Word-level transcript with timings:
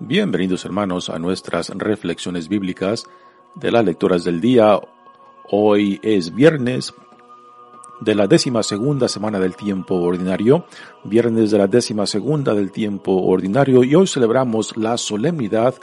Bienvenidos 0.00 0.64
hermanos 0.64 1.10
a 1.10 1.18
nuestras 1.18 1.70
reflexiones 1.70 2.48
bíblicas 2.48 3.08
de 3.56 3.72
las 3.72 3.84
lecturas 3.84 4.22
del 4.22 4.40
día. 4.40 4.78
Hoy 5.50 5.98
es 6.04 6.32
viernes 6.32 6.94
de 8.00 8.14
la 8.14 8.28
décima 8.28 8.62
segunda 8.62 9.08
semana 9.08 9.40
del 9.40 9.56
tiempo 9.56 9.96
ordinario, 9.96 10.66
viernes 11.02 11.50
de 11.50 11.58
la 11.58 11.66
décima 11.66 12.06
segunda 12.06 12.54
del 12.54 12.70
tiempo 12.70 13.10
ordinario 13.10 13.82
y 13.82 13.96
hoy 13.96 14.06
celebramos 14.06 14.76
la 14.76 14.96
solemnidad 14.96 15.74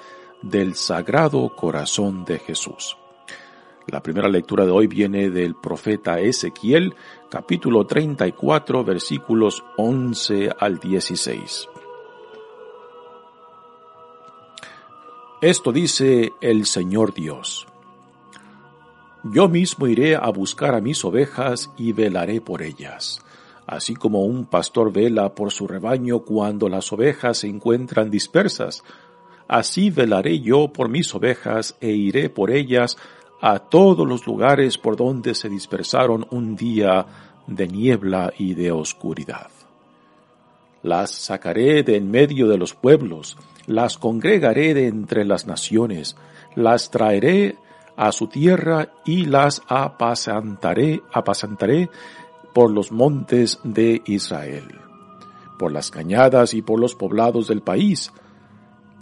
del 0.41 0.75
Sagrado 0.75 1.53
Corazón 1.53 2.23
de 2.23 2.39
Jesús. 2.39 2.95
La 3.87 4.01
primera 4.01 4.29
lectura 4.29 4.63
de 4.63 4.71
hoy 4.71 4.87
viene 4.87 5.29
del 5.29 5.55
profeta 5.55 6.21
Ezequiel, 6.21 6.95
capítulo 7.29 7.85
34, 7.85 8.85
versículos 8.85 9.61
11 9.75 10.51
al 10.57 10.79
16. 10.79 11.67
Esto 15.45 15.71
dice 15.71 16.33
el 16.41 16.65
Señor 16.65 17.13
Dios. 17.13 17.67
Yo 19.23 19.47
mismo 19.47 19.85
iré 19.85 20.15
a 20.15 20.31
buscar 20.31 20.73
a 20.73 20.81
mis 20.81 21.05
ovejas 21.05 21.69
y 21.77 21.91
velaré 21.91 22.41
por 22.41 22.63
ellas, 22.63 23.21
así 23.67 23.93
como 23.93 24.23
un 24.23 24.45
pastor 24.45 24.91
vela 24.91 25.35
por 25.35 25.51
su 25.51 25.67
rebaño 25.67 26.21
cuando 26.21 26.67
las 26.67 26.91
ovejas 26.91 27.37
se 27.37 27.47
encuentran 27.47 28.09
dispersas. 28.09 28.83
Así 29.47 29.91
velaré 29.91 30.39
yo 30.39 30.69
por 30.69 30.89
mis 30.89 31.13
ovejas 31.13 31.77
e 31.79 31.91
iré 31.91 32.31
por 32.31 32.49
ellas 32.49 32.97
a 33.39 33.59
todos 33.59 34.07
los 34.07 34.25
lugares 34.25 34.79
por 34.79 34.95
donde 34.95 35.35
se 35.35 35.47
dispersaron 35.47 36.25
un 36.31 36.55
día 36.55 37.05
de 37.45 37.67
niebla 37.67 38.33
y 38.35 38.55
de 38.55 38.71
oscuridad. 38.71 39.54
Las 40.85 41.09
sacaré 41.09 41.81
de 41.81 41.95
en 41.95 42.11
medio 42.11 42.47
de 42.47 42.59
los 42.59 42.75
pueblos, 42.75 43.37
las 43.65 43.97
congregaré 43.97 44.75
de 44.75 44.85
entre 44.85 45.25
las 45.25 45.47
naciones, 45.47 46.15
las 46.53 46.91
traeré 46.91 47.55
a 47.95 48.11
su 48.11 48.27
tierra 48.27 48.93
y 49.03 49.25
las 49.25 49.63
apacentaré, 49.67 51.01
apacentaré 51.11 51.89
por 52.53 52.69
los 52.69 52.91
montes 52.91 53.57
de 53.63 54.03
Israel, 54.05 54.79
por 55.57 55.71
las 55.71 55.89
cañadas 55.89 56.53
y 56.53 56.61
por 56.61 56.79
los 56.79 56.93
poblados 56.93 57.47
del 57.47 57.63
país. 57.63 58.13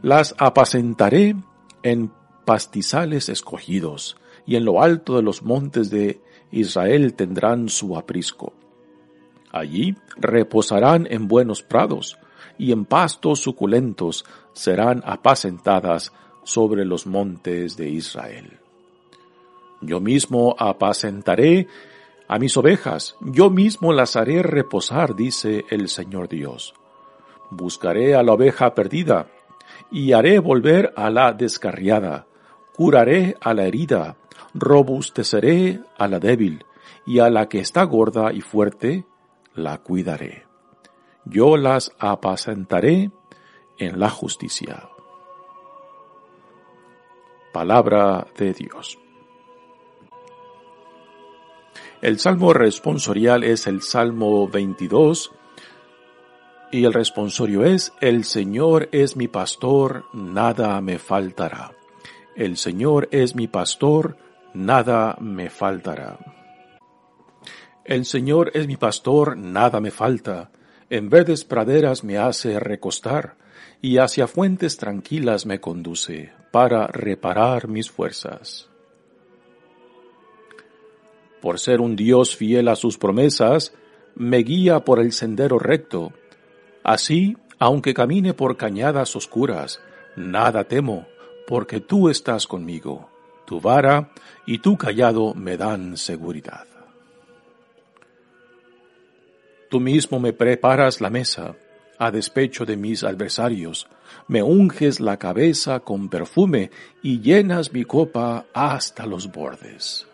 Las 0.02 0.36
apacentaré 0.38 1.36
en 1.84 2.14
pastizales 2.46 3.28
escogidos, 3.28 4.16
y 4.46 4.56
en 4.56 4.64
lo 4.64 4.82
alto 4.82 5.18
de 5.18 5.22
los 5.22 5.44
montes 5.44 5.90
de 5.90 6.22
Israel 6.50 7.14
tendrán 7.14 7.68
su 7.68 7.98
aprisco. 7.98 8.54
Allí 9.54 9.96
reposarán 10.18 11.08
en 11.10 11.28
buenos 11.28 11.62
prados, 11.62 12.18
y 12.58 12.72
en 12.72 12.86
pastos 12.86 13.40
suculentos 13.40 14.26
serán 14.52 15.04
apacentadas 15.06 16.12
sobre 16.44 16.86
los 16.86 17.08
montes 17.08 17.78
de 17.78 17.90
Israel. 17.90 18.60
Yo 19.82 20.00
mismo 20.00 20.56
apacentaré 20.58 21.68
a 22.28 22.40
mis 22.40 22.58
ovejas, 22.58 23.16
yo 23.22 23.52
mismo 23.52 23.94
las 23.94 24.16
haré 24.16 24.42
reposar, 24.42 25.16
dice 25.16 25.66
el 25.70 25.88
Señor 25.88 26.30
Dios. 26.30 26.74
Buscaré 27.52 28.16
a 28.16 28.24
la 28.24 28.34
oveja 28.34 28.74
perdida, 28.74 29.28
y 29.92 30.14
haré 30.14 30.40
volver 30.40 30.94
a 30.96 31.12
la 31.12 31.32
descarriada, 31.32 32.26
curaré 32.74 33.38
a 33.40 33.54
la 33.54 33.66
herida, 33.66 34.18
robusteceré 34.56 35.82
a 35.98 36.08
la 36.08 36.20
débil, 36.20 36.66
y 37.06 37.20
a 37.20 37.30
la 37.30 37.50
que 37.50 37.60
está 37.60 37.84
gorda 37.84 38.34
y 38.34 38.42
fuerte, 38.42 39.06
la 39.56 39.78
cuidaré 39.80 40.54
yo 41.26 41.58
las 41.58 41.92
apacentaré 42.00 43.12
en 43.78 44.00
la 44.00 44.10
justicia. 44.10 44.90
Palabra 47.52 48.28
de 48.38 48.54
Dios. 48.54 48.98
El 52.02 52.20
salmo 52.20 52.54
responsorial 52.54 53.44
es 53.44 53.68
el 53.68 53.82
Salmo 53.82 54.48
22 54.48 55.32
y 56.72 56.84
el 56.84 56.94
responsorio 56.94 57.64
es, 57.64 57.94
El 58.02 58.26
Señor 58.26 58.90
es 58.92 59.16
mi 59.16 59.28
pastor, 59.28 60.06
nada 60.12 60.82
me 60.82 61.00
faltará. 61.00 61.72
El 62.36 62.58
Señor 62.58 63.08
es 63.12 63.36
mi 63.36 63.48
pastor, 63.48 64.18
nada 64.54 65.16
me 65.22 65.50
faltará. 65.50 66.43
El 67.86 68.06
Señor 68.06 68.52
es 68.54 68.68
mi 68.68 68.78
pastor, 68.78 69.38
nada 69.38 69.80
me 69.80 69.92
falta 69.92 70.52
en 70.94 71.10
verdes 71.10 71.44
praderas 71.44 72.04
me 72.04 72.20
hace 72.20 72.60
recostar, 72.60 73.36
y 73.82 73.98
hacia 73.98 74.28
fuentes 74.28 74.78
tranquilas 74.78 75.48
me 75.48 75.60
conduce, 75.60 76.32
para 76.52 76.86
reparar 76.86 77.68
mis 77.68 77.90
fuerzas. 77.90 78.70
Por 81.42 81.60
ser 81.60 81.82
un 81.82 81.96
Dios 81.96 82.36
fiel 82.36 82.68
a 82.68 82.76
sus 82.76 83.00
promesas, 83.00 83.74
me 84.14 84.38
guía 84.38 84.82
por 84.82 85.00
el 85.00 85.12
sendero 85.14 85.58
recto. 85.58 86.14
Así, 86.84 87.38
aunque 87.58 87.96
camine 87.96 88.36
por 88.36 88.56
cañadas 88.56 89.16
oscuras, 89.16 89.82
nada 90.16 90.66
temo, 90.66 91.08
porque 91.48 91.80
tú 91.80 92.08
estás 92.08 92.46
conmigo. 92.46 93.10
Tu 93.48 93.60
vara 93.60 94.12
y 94.46 94.60
tu 94.60 94.78
callado 94.78 95.34
me 95.34 95.58
dan 95.58 95.98
seguridad. 95.98 96.73
Tú 99.74 99.80
mismo 99.80 100.20
me 100.20 100.34
preparas 100.34 101.02
la 101.02 101.10
mesa, 101.10 101.56
a 101.98 102.12
despecho 102.12 102.64
de 102.64 102.78
mis 102.78 103.04
adversarios, 103.04 103.88
me 104.28 104.44
unges 104.44 105.00
la 105.00 105.18
cabeza 105.18 105.80
con 105.80 106.10
perfume 106.10 106.70
y 107.02 107.22
llenas 107.22 107.74
mi 107.74 107.84
copa 107.84 108.46
hasta 108.54 109.08
los 109.08 109.32
bordes. 109.32 110.06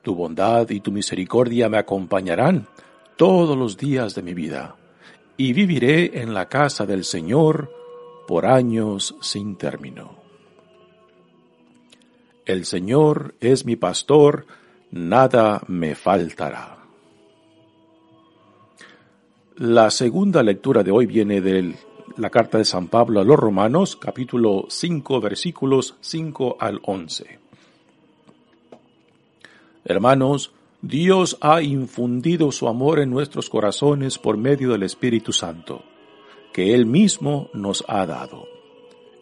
Tu 0.00 0.14
bondad 0.14 0.70
y 0.70 0.80
tu 0.80 0.92
misericordia 0.92 1.68
me 1.68 1.76
acompañarán 1.76 2.68
todos 3.16 3.54
los 3.54 3.76
días 3.76 4.14
de 4.14 4.22
mi 4.22 4.32
vida, 4.32 4.74
y 5.36 5.52
viviré 5.52 6.22
en 6.22 6.32
la 6.32 6.48
casa 6.48 6.86
del 6.86 7.04
Señor 7.04 7.70
por 8.26 8.46
años 8.46 9.14
sin 9.20 9.56
término. 9.56 10.22
El 12.46 12.64
Señor 12.64 13.34
es 13.40 13.66
mi 13.66 13.76
pastor, 13.76 14.46
nada 14.90 15.60
me 15.68 15.94
faltará. 15.94 16.83
La 19.58 19.88
segunda 19.90 20.42
lectura 20.42 20.82
de 20.82 20.90
hoy 20.90 21.06
viene 21.06 21.40
de 21.40 21.76
la 22.16 22.28
carta 22.28 22.58
de 22.58 22.64
San 22.64 22.88
Pablo 22.88 23.20
a 23.20 23.24
los 23.24 23.38
Romanos, 23.38 23.94
capítulo 23.94 24.66
5, 24.68 25.20
versículos 25.20 25.94
5 26.00 26.56
al 26.58 26.80
11. 26.82 27.38
Hermanos, 29.84 30.50
Dios 30.82 31.38
ha 31.40 31.62
infundido 31.62 32.50
su 32.50 32.66
amor 32.66 32.98
en 32.98 33.10
nuestros 33.10 33.48
corazones 33.48 34.18
por 34.18 34.36
medio 34.36 34.72
del 34.72 34.82
Espíritu 34.82 35.32
Santo, 35.32 35.84
que 36.52 36.74
Él 36.74 36.84
mismo 36.84 37.48
nos 37.54 37.84
ha 37.86 38.06
dado. 38.06 38.48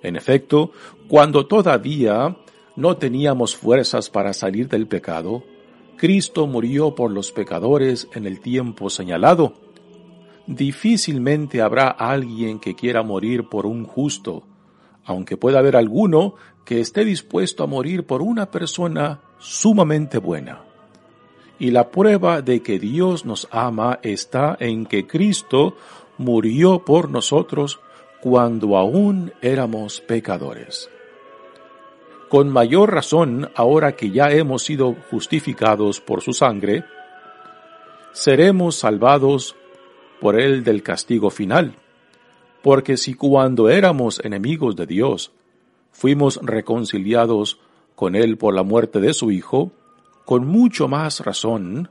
En 0.03 0.17
efecto, 0.17 0.73
cuando 1.09 1.47
todavía 1.47 2.39
no 2.75 2.97
teníamos 2.97 3.55
fuerzas 3.55 4.09
para 4.09 4.33
salir 4.33 4.67
del 4.71 4.87
pecado, 4.87 5.43
Cristo 5.99 6.47
murió 6.47 6.95
por 6.95 7.11
los 7.11 7.33
pecadores 7.33 8.09
en 8.15 8.25
el 8.25 8.41
tiempo 8.41 8.89
señalado, 8.89 9.53
difícilmente 10.57 11.61
habrá 11.61 11.89
alguien 11.89 12.59
que 12.59 12.75
quiera 12.75 13.03
morir 13.03 13.49
por 13.49 13.67
un 13.67 13.85
justo, 13.85 14.45
aunque 15.05 15.37
pueda 15.37 15.59
haber 15.59 15.77
alguno 15.77 16.35
que 16.65 16.81
esté 16.81 17.05
dispuesto 17.05 17.65
a 17.65 17.67
morir 17.67 18.07
por 18.07 18.23
una 18.23 18.51
persona 18.51 19.21
sumamente 19.39 20.19
buena. 20.19 20.63
Y 21.59 21.71
la 21.71 21.91
prueba 21.91 22.43
de 22.43 22.63
que 22.63 22.79
Dios 22.79 23.25
nos 23.25 23.49
ama 23.51 23.99
está 24.03 24.57
en 24.59 24.87
que 24.87 25.07
Cristo 25.07 25.77
murió 26.19 26.85
por 26.85 27.11
nosotros 27.11 27.81
cuando 28.21 28.77
aún 28.77 29.33
éramos 29.43 30.01
pecadores. 30.01 30.89
Con 32.29 32.49
mayor 32.49 32.93
razón, 32.93 33.51
ahora 33.55 33.93
que 33.93 34.11
ya 34.11 34.31
hemos 34.31 34.63
sido 34.63 34.97
justificados 35.11 36.01
por 36.01 36.23
su 36.23 36.33
sangre, 36.33 36.85
seremos 38.13 38.77
salvados 38.77 39.57
por 40.23 40.39
él 40.39 40.63
del 40.63 40.85
castigo 40.85 41.31
final. 41.31 41.75
Porque 42.63 42.97
si 42.97 43.15
cuando 43.15 43.69
éramos 43.69 44.25
enemigos 44.25 44.77
de 44.77 44.87
Dios, 44.87 45.33
fuimos 45.91 46.39
reconciliados 46.41 47.59
con 47.97 48.15
él 48.15 48.39
por 48.39 48.55
la 48.55 48.63
muerte 48.63 49.01
de 49.01 49.15
su 49.15 49.33
Hijo, 49.33 49.73
con 50.25 50.47
mucho 50.47 50.87
más 50.87 51.19
razón, 51.19 51.91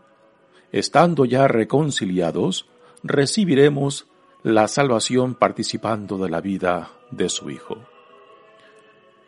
estando 0.72 1.26
ya 1.26 1.50
reconciliados, 1.50 2.68
recibiremos 3.04 4.08
la 4.44 4.70
salvación 4.70 5.36
participando 5.36 6.18
de 6.18 6.30
la 6.30 6.40
vida 6.40 6.90
de 7.12 7.28
su 7.28 7.50
Hijo. 7.50 7.80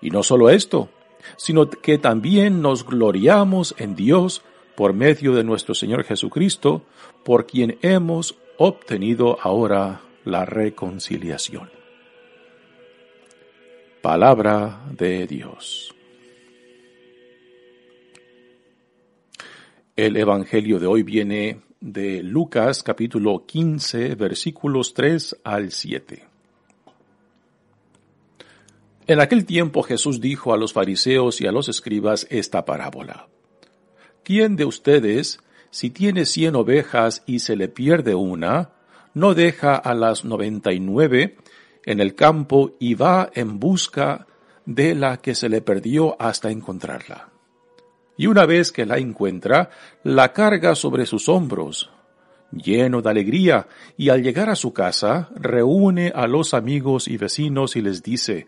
Y 0.01 0.11
no 0.11 0.23
solo 0.23 0.49
esto, 0.49 0.87
sino 1.35 1.69
que 1.69 1.97
también 1.97 2.61
nos 2.61 2.85
gloriamos 2.85 3.75
en 3.77 3.97
Dios 3.97 4.43
por 4.77 4.93
medio 4.93 5.33
de 5.33 5.43
nuestro 5.43 5.75
Señor 5.75 6.05
Jesucristo, 6.05 6.83
por 7.25 7.45
quien 7.45 7.77
hemos 7.81 8.37
obtenido 8.57 9.37
ahora 9.41 10.01
la 10.25 10.45
reconciliación. 10.45 11.69
Palabra 14.01 14.81
de 14.91 15.27
Dios. 15.27 15.93
El 19.95 20.17
Evangelio 20.17 20.79
de 20.79 20.87
hoy 20.87 21.03
viene 21.03 21.61
de 21.79 22.23
Lucas 22.23 22.83
capítulo 22.83 23.45
15 23.45 24.15
versículos 24.15 24.93
3 24.93 25.37
al 25.43 25.71
7. 25.71 26.23
En 29.05 29.19
aquel 29.19 29.45
tiempo 29.45 29.83
Jesús 29.83 30.21
dijo 30.21 30.53
a 30.53 30.57
los 30.57 30.73
fariseos 30.73 31.41
y 31.41 31.47
a 31.47 31.51
los 31.51 31.67
escribas 31.69 32.25
esta 32.29 32.65
parábola. 32.65 33.27
¿Quién 34.23 34.55
de 34.55 34.65
ustedes, 34.65 35.39
si 35.73 35.89
tiene 35.89 36.27
cien 36.27 36.55
ovejas 36.55 37.23
y 37.25 37.39
se 37.39 37.55
le 37.55 37.67
pierde 37.67 38.13
una, 38.13 38.69
no 39.15 39.33
deja 39.33 39.75
a 39.75 39.95
las 39.95 40.23
noventa 40.23 40.71
y 40.71 40.79
nueve 40.79 41.37
en 41.83 41.99
el 41.99 42.13
campo 42.13 42.75
y 42.79 42.93
va 42.93 43.31
en 43.33 43.59
busca 43.59 44.27
de 44.67 44.93
la 44.93 45.17
que 45.17 45.33
se 45.33 45.49
le 45.49 45.61
perdió 45.61 46.15
hasta 46.21 46.51
encontrarla? 46.51 47.33
y 48.17 48.27
una 48.27 48.45
vez 48.45 48.71
que 48.71 48.85
la 48.85 48.97
encuentra, 48.97 49.69
la 50.03 50.33
carga 50.33 50.75
sobre 50.75 51.05
sus 51.05 51.29
hombros, 51.29 51.89
lleno 52.51 53.01
de 53.01 53.09
alegría, 53.09 53.67
y 53.97 54.09
al 54.09 54.21
llegar 54.21 54.49
a 54.49 54.55
su 54.55 54.73
casa, 54.73 55.29
reúne 55.35 56.11
a 56.13 56.27
los 56.27 56.53
amigos 56.53 57.07
y 57.07 57.17
vecinos 57.17 57.75
y 57.75 57.81
les 57.81 58.03
dice, 58.03 58.47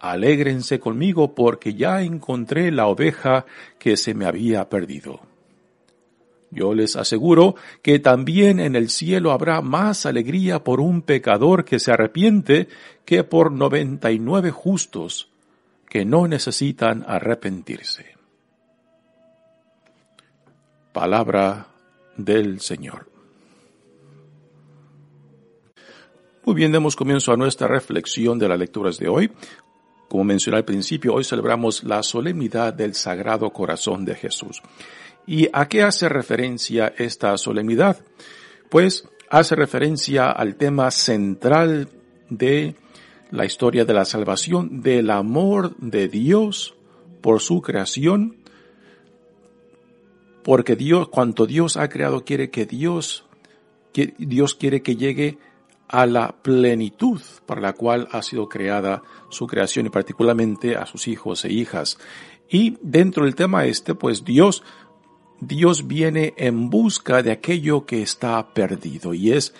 Alégrense 0.00 0.80
conmigo 0.80 1.34
porque 1.34 1.74
ya 1.74 2.02
encontré 2.02 2.72
la 2.72 2.86
oveja 2.86 3.44
que 3.78 3.96
se 3.96 4.14
me 4.14 4.24
había 4.24 4.68
perdido. 4.68 5.29
Yo 6.50 6.74
les 6.74 6.96
aseguro 6.96 7.54
que 7.82 8.00
también 8.00 8.58
en 8.58 8.74
el 8.74 8.90
cielo 8.90 9.30
habrá 9.30 9.60
más 9.60 10.04
alegría 10.04 10.64
por 10.64 10.80
un 10.80 11.02
pecador 11.02 11.64
que 11.64 11.78
se 11.78 11.92
arrepiente 11.92 12.68
que 13.04 13.22
por 13.22 13.52
noventa 13.52 14.10
y 14.10 14.18
nueve 14.18 14.50
justos 14.50 15.30
que 15.88 16.04
no 16.04 16.26
necesitan 16.26 17.04
arrepentirse. 17.06 18.14
Palabra 20.92 21.68
del 22.16 22.60
Señor. 22.60 23.08
Muy 26.44 26.54
bien, 26.54 26.72
demos 26.72 26.96
comienzo 26.96 27.32
a 27.32 27.36
nuestra 27.36 27.68
reflexión 27.68 28.38
de 28.38 28.48
las 28.48 28.58
lecturas 28.58 28.98
de 28.98 29.08
hoy. 29.08 29.30
Como 30.08 30.24
mencioné 30.24 30.56
al 30.56 30.64
principio, 30.64 31.14
hoy 31.14 31.22
celebramos 31.22 31.84
la 31.84 32.02
solemnidad 32.02 32.74
del 32.74 32.94
Sagrado 32.94 33.52
Corazón 33.52 34.04
de 34.04 34.16
Jesús. 34.16 34.60
¿Y 35.26 35.48
a 35.52 35.68
qué 35.68 35.82
hace 35.82 36.08
referencia 36.08 36.92
esta 36.96 37.36
solemnidad? 37.38 38.04
Pues 38.68 39.08
hace 39.28 39.54
referencia 39.54 40.30
al 40.30 40.56
tema 40.56 40.90
central 40.90 41.88
de 42.28 42.74
la 43.30 43.44
historia 43.44 43.84
de 43.84 43.94
la 43.94 44.04
salvación, 44.04 44.82
del 44.82 45.10
amor 45.10 45.76
de 45.76 46.08
Dios 46.08 46.74
por 47.20 47.40
su 47.40 47.62
creación 47.62 48.40
porque 50.42 50.76
Dios, 50.76 51.08
cuanto 51.08 51.46
Dios 51.46 51.76
ha 51.76 51.88
creado, 51.88 52.24
quiere 52.24 52.50
que 52.50 52.66
Dios, 52.66 53.24
Dios 54.18 54.54
quiere 54.54 54.82
que 54.82 54.96
llegue 54.96 55.38
a 55.88 56.06
la 56.06 56.36
plenitud 56.42 57.20
para 57.46 57.60
la 57.60 57.72
cual 57.72 58.08
ha 58.12 58.22
sido 58.22 58.48
creada 58.48 59.02
su 59.28 59.46
creación 59.46 59.86
y 59.86 59.90
particularmente 59.90 60.76
a 60.76 60.86
sus 60.86 61.08
hijos 61.08 61.44
e 61.44 61.52
hijas. 61.52 61.98
Y 62.48 62.78
dentro 62.80 63.24
del 63.24 63.34
tema 63.34 63.64
este, 63.64 63.94
pues 63.94 64.24
Dios, 64.24 64.62
Dios 65.40 65.86
viene 65.86 66.34
en 66.36 66.68
busca 66.68 67.22
de 67.22 67.32
aquello 67.32 67.86
que 67.86 68.02
está 68.02 68.52
perdido 68.52 69.14
y 69.14 69.32
es, 69.32 69.54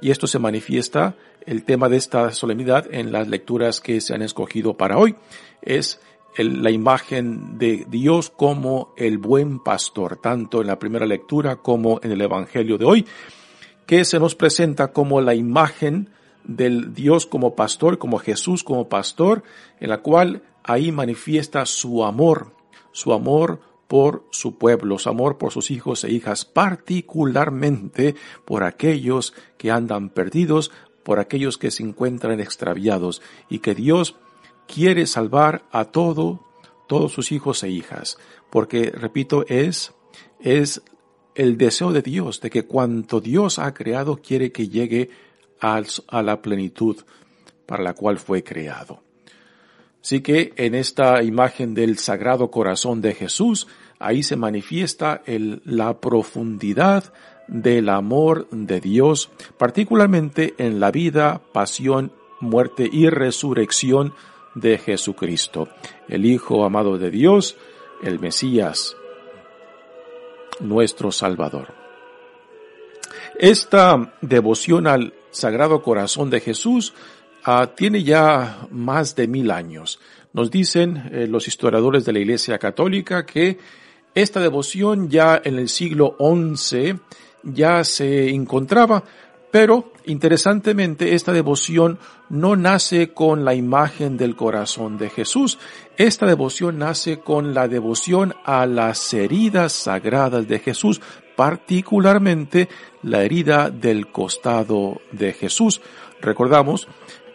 y 0.00 0.10
esto 0.10 0.26
se 0.26 0.40
manifiesta 0.40 1.14
el 1.46 1.64
tema 1.64 1.88
de 1.88 1.96
esta 1.96 2.32
solemnidad 2.32 2.86
en 2.92 3.12
las 3.12 3.28
lecturas 3.28 3.80
que 3.80 4.00
se 4.00 4.14
han 4.14 4.22
escogido 4.22 4.76
para 4.76 4.98
hoy. 4.98 5.14
Es 5.62 6.00
la 6.36 6.70
imagen 6.70 7.58
de 7.58 7.86
Dios 7.88 8.30
como 8.30 8.92
el 8.96 9.18
buen 9.18 9.60
pastor, 9.60 10.16
tanto 10.16 10.60
en 10.60 10.66
la 10.66 10.78
primera 10.78 11.06
lectura 11.06 11.56
como 11.56 12.00
en 12.02 12.12
el 12.12 12.20
Evangelio 12.20 12.78
de 12.78 12.84
hoy, 12.84 13.06
que 13.86 14.04
se 14.04 14.18
nos 14.18 14.34
presenta 14.34 14.92
como 14.92 15.20
la 15.20 15.34
imagen 15.34 16.10
del 16.44 16.94
Dios 16.94 17.26
como 17.26 17.54
pastor, 17.54 17.98
como 17.98 18.18
Jesús 18.18 18.64
como 18.64 18.88
pastor, 18.88 19.42
en 19.80 19.90
la 19.90 19.98
cual 19.98 20.42
ahí 20.62 20.92
manifiesta 20.92 21.66
su 21.66 22.04
amor, 22.04 22.52
su 22.92 23.12
amor 23.12 23.60
por 23.90 24.24
su 24.30 24.56
pueblo, 24.56 25.00
su 25.00 25.08
amor 25.08 25.36
por 25.36 25.50
sus 25.50 25.72
hijos 25.72 26.04
e 26.04 26.12
hijas, 26.12 26.44
particularmente 26.44 28.14
por 28.44 28.62
aquellos 28.62 29.34
que 29.58 29.72
andan 29.72 30.10
perdidos, 30.10 30.70
por 31.02 31.18
aquellos 31.18 31.58
que 31.58 31.72
se 31.72 31.82
encuentran 31.82 32.38
extraviados, 32.38 33.20
y 33.48 33.58
que 33.58 33.74
Dios 33.74 34.14
quiere 34.68 35.06
salvar 35.06 35.64
a 35.72 35.86
todo, 35.86 36.46
todos 36.86 37.10
sus 37.10 37.32
hijos 37.32 37.64
e 37.64 37.70
hijas, 37.70 38.16
porque, 38.48 38.92
repito, 38.92 39.44
es, 39.48 39.92
es 40.38 40.82
el 41.34 41.58
deseo 41.58 41.90
de 41.92 42.02
Dios, 42.02 42.40
de 42.40 42.48
que 42.48 42.66
cuanto 42.66 43.20
Dios 43.20 43.58
ha 43.58 43.74
creado 43.74 44.18
quiere 44.22 44.52
que 44.52 44.68
llegue 44.68 45.10
a, 45.60 45.82
la 46.22 46.40
plenitud 46.40 46.96
para 47.66 47.82
la 47.82 47.94
cual 47.94 48.20
fue 48.20 48.44
creado. 48.44 49.02
Así 50.02 50.20
que 50.22 50.52
en 50.56 50.74
esta 50.74 51.22
imagen 51.22 51.74
del 51.74 51.98
Sagrado 51.98 52.50
Corazón 52.50 53.00
de 53.00 53.14
Jesús, 53.14 53.66
ahí 53.98 54.22
se 54.22 54.36
manifiesta 54.36 55.22
la 55.26 56.00
profundidad 56.00 57.12
del 57.46 57.88
amor 57.88 58.48
de 58.50 58.80
Dios, 58.80 59.30
particularmente 59.58 60.54
en 60.58 60.80
la 60.80 60.90
vida, 60.90 61.42
pasión, 61.52 62.12
muerte 62.40 62.88
y 62.90 63.10
resurrección 63.10 64.14
de 64.54 64.78
Jesucristo, 64.78 65.68
el 66.08 66.24
Hijo 66.24 66.64
amado 66.64 66.96
de 66.96 67.10
Dios, 67.10 67.56
el 68.02 68.18
Mesías, 68.18 68.96
nuestro 70.60 71.12
Salvador. 71.12 71.74
Esta 73.38 74.14
devoción 74.20 74.86
al 74.86 75.14
Sagrado 75.30 75.82
Corazón 75.82 76.30
de 76.30 76.40
Jesús 76.40 76.94
ah, 77.44 77.72
tiene 77.76 78.02
ya 78.02 78.66
más 78.70 79.14
de 79.16 79.26
mil 79.28 79.50
años. 79.50 80.00
Nos 80.32 80.50
dicen 80.50 81.10
eh, 81.12 81.26
los 81.26 81.48
historiadores 81.48 82.04
de 82.04 82.12
la 82.12 82.20
Iglesia 82.20 82.58
Católica 82.58 83.26
que 83.26 83.58
esta 84.14 84.40
devoción 84.40 85.08
ya 85.08 85.40
en 85.42 85.58
el 85.58 85.68
siglo 85.68 86.16
XI 86.18 86.96
ya 87.42 87.84
se 87.84 88.30
encontraba, 88.30 89.04
pero, 89.50 89.92
interesantemente, 90.04 91.14
esta 91.14 91.32
devoción 91.32 91.98
no 92.28 92.54
nace 92.54 93.12
con 93.12 93.44
la 93.44 93.54
imagen 93.54 94.16
del 94.16 94.36
corazón 94.36 94.96
de 94.96 95.10
Jesús. 95.10 95.58
Esta 95.96 96.26
devoción 96.26 96.78
nace 96.78 97.18
con 97.18 97.52
la 97.52 97.66
devoción 97.66 98.34
a 98.44 98.66
las 98.66 99.12
heridas 99.12 99.72
sagradas 99.72 100.46
de 100.46 100.60
Jesús, 100.60 101.00
particularmente 101.34 102.68
la 103.02 103.24
herida 103.24 103.70
del 103.70 104.12
costado 104.12 105.00
de 105.10 105.32
Jesús. 105.32 105.80
Recordamos 106.20 106.86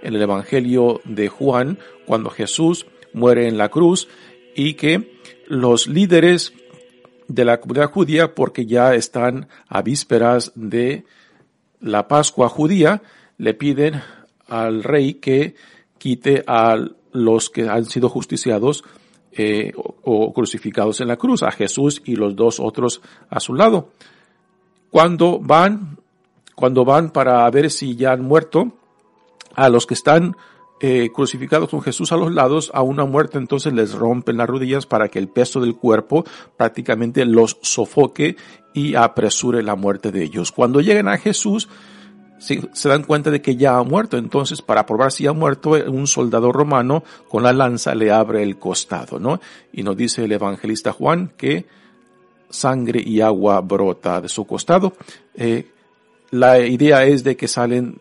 en 0.05 0.13
el 0.13 0.21
Evangelio 0.21 1.01
de 1.03 1.27
Juan, 1.27 1.79
cuando 2.05 2.29
Jesús 2.29 2.85
muere 3.13 3.47
en 3.47 3.57
la 3.57 3.69
cruz 3.69 4.07
y 4.55 4.75
que 4.75 5.19
los 5.47 5.87
líderes 5.87 6.53
de 7.27 7.45
la 7.45 7.59
comunidad 7.59 7.91
judía 7.91 8.35
porque 8.35 8.65
ya 8.65 8.93
están 8.93 9.47
a 9.67 9.81
vísperas 9.81 10.51
de 10.55 11.05
la 11.79 12.07
Pascua 12.07 12.49
judía, 12.49 13.01
le 13.37 13.53
piden 13.53 14.01
al 14.47 14.83
rey 14.83 15.15
que 15.15 15.55
quite 15.97 16.43
a 16.45 16.77
los 17.11 17.49
que 17.49 17.67
han 17.67 17.85
sido 17.85 18.09
justiciados 18.09 18.83
eh, 19.31 19.73
o, 19.75 20.31
crucificados 20.33 21.01
en 21.01 21.07
la 21.07 21.17
cruz, 21.17 21.43
a 21.43 21.51
Jesús 21.51 22.01
y 22.05 22.15
los 22.15 22.35
dos 22.35 22.59
otros 22.59 23.01
a 23.29 23.39
su 23.39 23.53
lado. 23.53 23.89
Cuando 24.91 25.39
van, 25.39 25.97
cuando 26.55 26.85
van 26.85 27.09
para 27.09 27.49
ver 27.49 27.71
si 27.71 27.95
ya 27.95 28.11
han 28.13 28.21
muerto, 28.21 28.77
a 29.55 29.69
los 29.69 29.85
que 29.85 29.93
están 29.93 30.35
eh, 30.81 31.09
crucificados 31.13 31.69
con 31.69 31.81
Jesús 31.81 32.11
a 32.11 32.17
los 32.17 32.33
lados, 32.33 32.69
a 32.73 32.81
una 32.81 33.05
muerte 33.05 33.37
entonces 33.37 33.73
les 33.73 33.93
rompen 33.93 34.37
las 34.37 34.47
rodillas 34.47 34.85
para 34.85 35.07
que 35.07 35.19
el 35.19 35.29
peso 35.29 35.61
del 35.61 35.75
cuerpo 35.75 36.25
prácticamente 36.57 37.23
los 37.25 37.57
sofoque 37.61 38.35
y 38.73 38.95
apresure 38.95 39.63
la 39.63 39.75
muerte 39.75 40.11
de 40.11 40.23
ellos. 40.23 40.51
Cuando 40.51 40.81
llegan 40.81 41.07
a 41.07 41.17
Jesús, 41.17 41.69
se, 42.37 42.89
dan 42.89 43.03
cuenta 43.03 43.31
de 43.31 43.41
que 43.41 43.55
ya 43.55 43.77
ha 43.77 43.83
muerto. 43.83 44.17
Entonces, 44.17 44.61
para 44.61 44.85
probar 44.85 45.11
si 45.11 45.25
ha 45.27 45.33
muerto, 45.33 45.71
un 45.71 46.07
soldado 46.07 46.51
romano 46.51 47.03
con 47.29 47.43
la 47.43 47.53
lanza 47.53 47.95
le 47.95 48.11
abre 48.11 48.43
el 48.43 48.57
costado, 48.57 49.19
¿no? 49.19 49.39
Y 49.71 49.83
nos 49.83 49.95
dice 49.95 50.25
el 50.25 50.31
evangelista 50.31 50.91
Juan 50.91 51.31
que 51.37 51.65
sangre 52.49 53.01
y 53.03 53.21
agua 53.21 53.61
brota 53.61 54.21
de 54.21 54.29
su 54.29 54.45
costado. 54.45 54.93
Eh, 55.35 55.67
la 56.31 56.59
idea 56.59 57.05
es 57.05 57.23
de 57.23 57.35
que 57.35 57.47
salen 57.47 57.97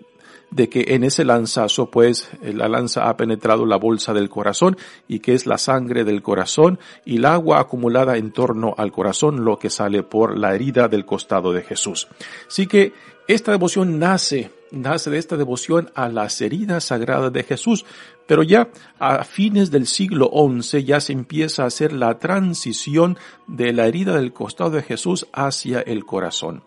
de 0.55 0.69
que 0.69 0.85
en 0.95 1.03
ese 1.03 1.25
lanzazo, 1.25 1.91
pues, 1.91 2.31
la 2.41 2.69
lanza 2.69 3.09
ha 3.09 3.17
penetrado 3.17 3.67
la 3.67 3.77
bolsa 3.77 4.15
del 4.15 4.29
corazón 4.29 4.77
y 5.09 5.19
que 5.19 5.35
es 5.35 5.47
la 5.47 5.59
sangre 5.59 6.05
del 6.05 6.23
corazón 6.23 6.79
y 7.05 7.17
el 7.17 7.25
agua 7.25 7.59
acumulada 7.59 8.17
en 8.17 8.31
torno 8.31 8.73
al 8.79 8.93
corazón 8.93 9.45
lo 9.45 9.59
que 9.59 9.69
sale 9.69 10.05
por 10.05 10.39
la 10.39 10.55
herida 10.55 10.87
del 10.87 11.05
costado 11.05 11.53
de 11.53 11.63
Jesús. 11.63 12.07
Así 12.47 12.69
que 12.69 12.93
esta 13.27 13.51
devoción 13.51 13.99
nace, 13.99 14.53
nace 14.71 15.11
de 15.11 15.19
esta 15.19 15.37
devoción 15.37 15.91
a 15.97 16.09
las 16.09 16.41
heridas 16.41 16.85
sagradas 16.85 17.33
de 17.33 17.43
Jesús, 17.43 17.85
pero 18.29 18.45
ya 18.45 18.69
a 19.01 19.25
fines 19.25 19.73
del 19.73 19.89
siglo 19.89 20.31
XI 20.33 20.85
ya 20.85 21.01
se 21.01 21.15
empieza 21.15 21.65
a 21.65 21.67
hacer 21.67 21.93
la 21.93 22.21
transición 22.21 23.19
de 23.49 23.73
la 23.73 23.89
herida 23.89 24.15
del 24.15 24.33
costado 24.33 24.71
de 24.71 24.83
Jesús 24.83 25.27
hacia 25.33 25.81
el 25.81 26.05
corazón. 26.05 26.63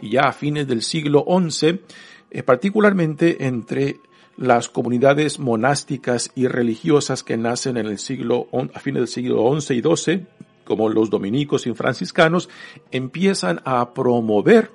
Y 0.00 0.12
ya 0.12 0.22
a 0.22 0.32
fines 0.32 0.66
del 0.66 0.80
siglo 0.80 1.26
XI, 1.28 1.80
eh, 2.30 2.42
particularmente 2.42 3.46
entre 3.46 4.00
las 4.36 4.68
comunidades 4.68 5.38
monásticas 5.38 6.30
y 6.34 6.46
religiosas 6.46 7.22
que 7.22 7.36
nacen 7.36 7.76
en 7.76 7.86
el 7.86 7.98
siglo, 7.98 8.48
a 8.74 8.80
fines 8.80 9.00
del 9.00 9.08
siglo 9.08 9.60
XI 9.60 9.74
y 9.74 9.82
XII, 9.82 10.26
como 10.64 10.88
los 10.88 11.10
dominicos 11.10 11.66
y 11.66 11.74
franciscanos, 11.74 12.48
empiezan 12.90 13.60
a 13.64 13.94
promover 13.94 14.72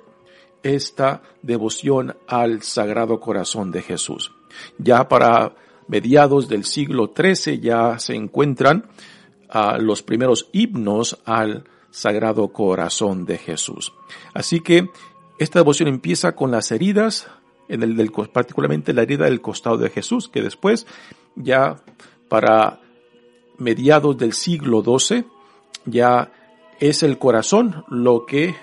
esta 0.62 1.22
devoción 1.42 2.16
al 2.26 2.62
Sagrado 2.62 3.20
Corazón 3.20 3.70
de 3.70 3.82
Jesús. 3.82 4.32
Ya 4.78 5.08
para 5.08 5.54
mediados 5.88 6.48
del 6.48 6.64
siglo 6.64 7.12
XIII 7.14 7.60
ya 7.60 7.98
se 7.98 8.14
encuentran 8.14 8.86
ah, 9.48 9.78
los 9.78 10.02
primeros 10.02 10.48
himnos 10.52 11.18
al 11.24 11.64
Sagrado 11.90 12.48
Corazón 12.48 13.26
de 13.26 13.38
Jesús. 13.38 13.92
Así 14.34 14.60
que 14.60 14.88
esta 15.38 15.58
devoción 15.58 15.88
empieza 15.88 16.34
con 16.34 16.50
las 16.50 16.72
heridas, 16.72 17.28
en 17.68 17.82
el 17.82 17.96
del, 17.96 18.10
particularmente 18.10 18.92
la 18.92 19.02
herida 19.02 19.24
del 19.24 19.40
costado 19.40 19.78
de 19.78 19.90
Jesús, 19.90 20.28
que 20.28 20.42
después 20.42 20.86
ya 21.34 21.76
para 22.28 22.80
mediados 23.58 24.16
del 24.16 24.32
siglo 24.32 24.82
XII 24.82 25.24
ya 25.86 26.32
es 26.80 27.02
el 27.02 27.18
corazón 27.18 27.84
lo 27.88 28.26
que 28.26 28.56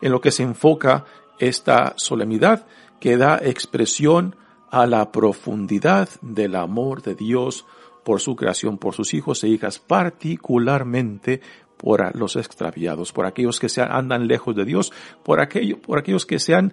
en 0.00 0.12
lo 0.12 0.20
que 0.20 0.30
se 0.30 0.42
enfoca 0.42 1.04
esta 1.38 1.94
solemnidad 1.96 2.66
que 3.00 3.16
da 3.16 3.38
expresión 3.42 4.36
a 4.70 4.86
la 4.86 5.10
profundidad 5.12 6.08
del 6.22 6.56
amor 6.56 7.02
de 7.02 7.14
Dios 7.14 7.66
por 8.04 8.20
su 8.20 8.36
creación, 8.36 8.78
por 8.78 8.94
sus 8.94 9.14
hijos 9.14 9.42
e 9.42 9.48
hijas, 9.48 9.78
particularmente 9.78 11.40
por 11.76 12.16
los 12.16 12.36
extraviados, 12.36 13.12
por 13.12 13.26
aquellos 13.26 13.60
que 13.60 13.68
se 13.68 13.82
andan 13.82 14.28
lejos 14.28 14.54
de 14.56 14.64
Dios, 14.64 14.92
por, 15.22 15.46
por 15.82 15.98
aquellos 15.98 16.26
que 16.26 16.38
se 16.38 16.54
han 16.54 16.72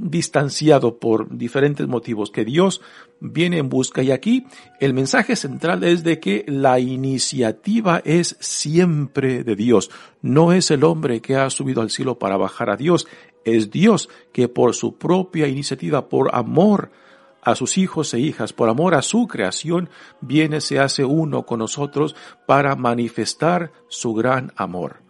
distanciado 0.00 0.98
por 0.98 1.36
diferentes 1.36 1.86
motivos, 1.88 2.30
que 2.30 2.44
Dios 2.44 2.80
viene 3.20 3.58
en 3.58 3.68
busca. 3.68 4.02
Y 4.02 4.12
aquí 4.12 4.46
el 4.78 4.94
mensaje 4.94 5.34
central 5.36 5.82
es 5.84 6.04
de 6.04 6.20
que 6.20 6.44
la 6.46 6.78
iniciativa 6.78 8.00
es 8.04 8.36
siempre 8.40 9.42
de 9.42 9.56
Dios. 9.56 9.90
No 10.22 10.52
es 10.52 10.70
el 10.70 10.84
hombre 10.84 11.20
que 11.20 11.36
ha 11.36 11.50
subido 11.50 11.82
al 11.82 11.90
cielo 11.90 12.18
para 12.18 12.36
bajar 12.36 12.70
a 12.70 12.76
Dios, 12.76 13.06
es 13.44 13.70
Dios 13.70 14.08
que 14.32 14.48
por 14.48 14.74
su 14.74 14.96
propia 14.96 15.48
iniciativa, 15.48 16.08
por 16.08 16.34
amor 16.34 16.90
a 17.42 17.54
sus 17.54 17.78
hijos 17.78 18.12
e 18.14 18.20
hijas, 18.20 18.52
por 18.52 18.68
amor 18.68 18.94
a 18.94 19.02
su 19.02 19.26
creación, 19.26 19.88
viene, 20.20 20.60
se 20.60 20.78
hace 20.78 21.04
uno 21.04 21.46
con 21.46 21.60
nosotros 21.60 22.14
para 22.46 22.76
manifestar 22.76 23.72
su 23.88 24.12
gran 24.12 24.52
amor 24.56 25.07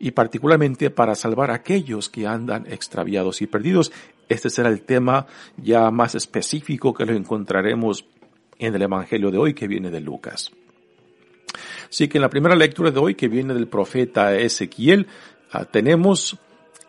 y 0.00 0.12
particularmente 0.12 0.90
para 0.90 1.14
salvar 1.14 1.50
a 1.50 1.56
aquellos 1.56 2.08
que 2.08 2.26
andan 2.26 2.66
extraviados 2.66 3.42
y 3.42 3.46
perdidos. 3.46 3.92
Este 4.28 4.48
será 4.48 4.70
el 4.70 4.80
tema 4.80 5.26
ya 5.58 5.90
más 5.90 6.14
específico 6.14 6.94
que 6.94 7.04
lo 7.04 7.12
encontraremos 7.12 8.06
en 8.58 8.74
el 8.74 8.82
Evangelio 8.82 9.30
de 9.30 9.38
hoy 9.38 9.54
que 9.54 9.68
viene 9.68 9.90
de 9.90 10.00
Lucas. 10.00 10.50
Así 11.88 12.08
que 12.08 12.16
en 12.16 12.22
la 12.22 12.30
primera 12.30 12.56
lectura 12.56 12.90
de 12.90 12.98
hoy 12.98 13.14
que 13.14 13.28
viene 13.28 13.52
del 13.52 13.68
profeta 13.68 14.34
Ezequiel, 14.34 15.06
ah, 15.52 15.66
tenemos 15.66 16.38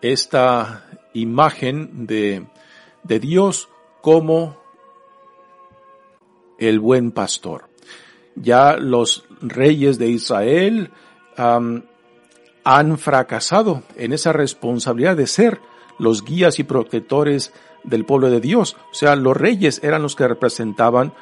esta 0.02 0.88
imagen 1.14 2.08
de, 2.08 2.46
de 3.04 3.20
Dios 3.20 3.68
como 4.02 4.58
el 6.58 6.80
buen 6.80 7.12
pastor. 7.12 7.68
Ya 8.36 8.78
los 8.78 9.26
reyes 9.42 9.98
de 9.98 10.10
Israel 10.10 10.92
han 12.64 12.98
fracasado 12.98 13.84
en 13.96 14.14
esa 14.14 14.34
responsabilidad 14.34 15.18
de 15.18 15.28
ser 15.28 15.60
los 15.98 16.24
guías 16.24 16.60
y 16.60 16.64
protectores 16.64 17.54
del 17.84 18.06
pueblo 18.06 18.30
de 18.30 18.40
Dios. 18.40 18.76
O 18.92 18.94
sea, 18.94 19.16
los 19.16 19.36
reyes 19.36 19.84
eran 19.84 20.02
los 20.02 20.16
que 20.16 20.28
representaban 20.28 21.14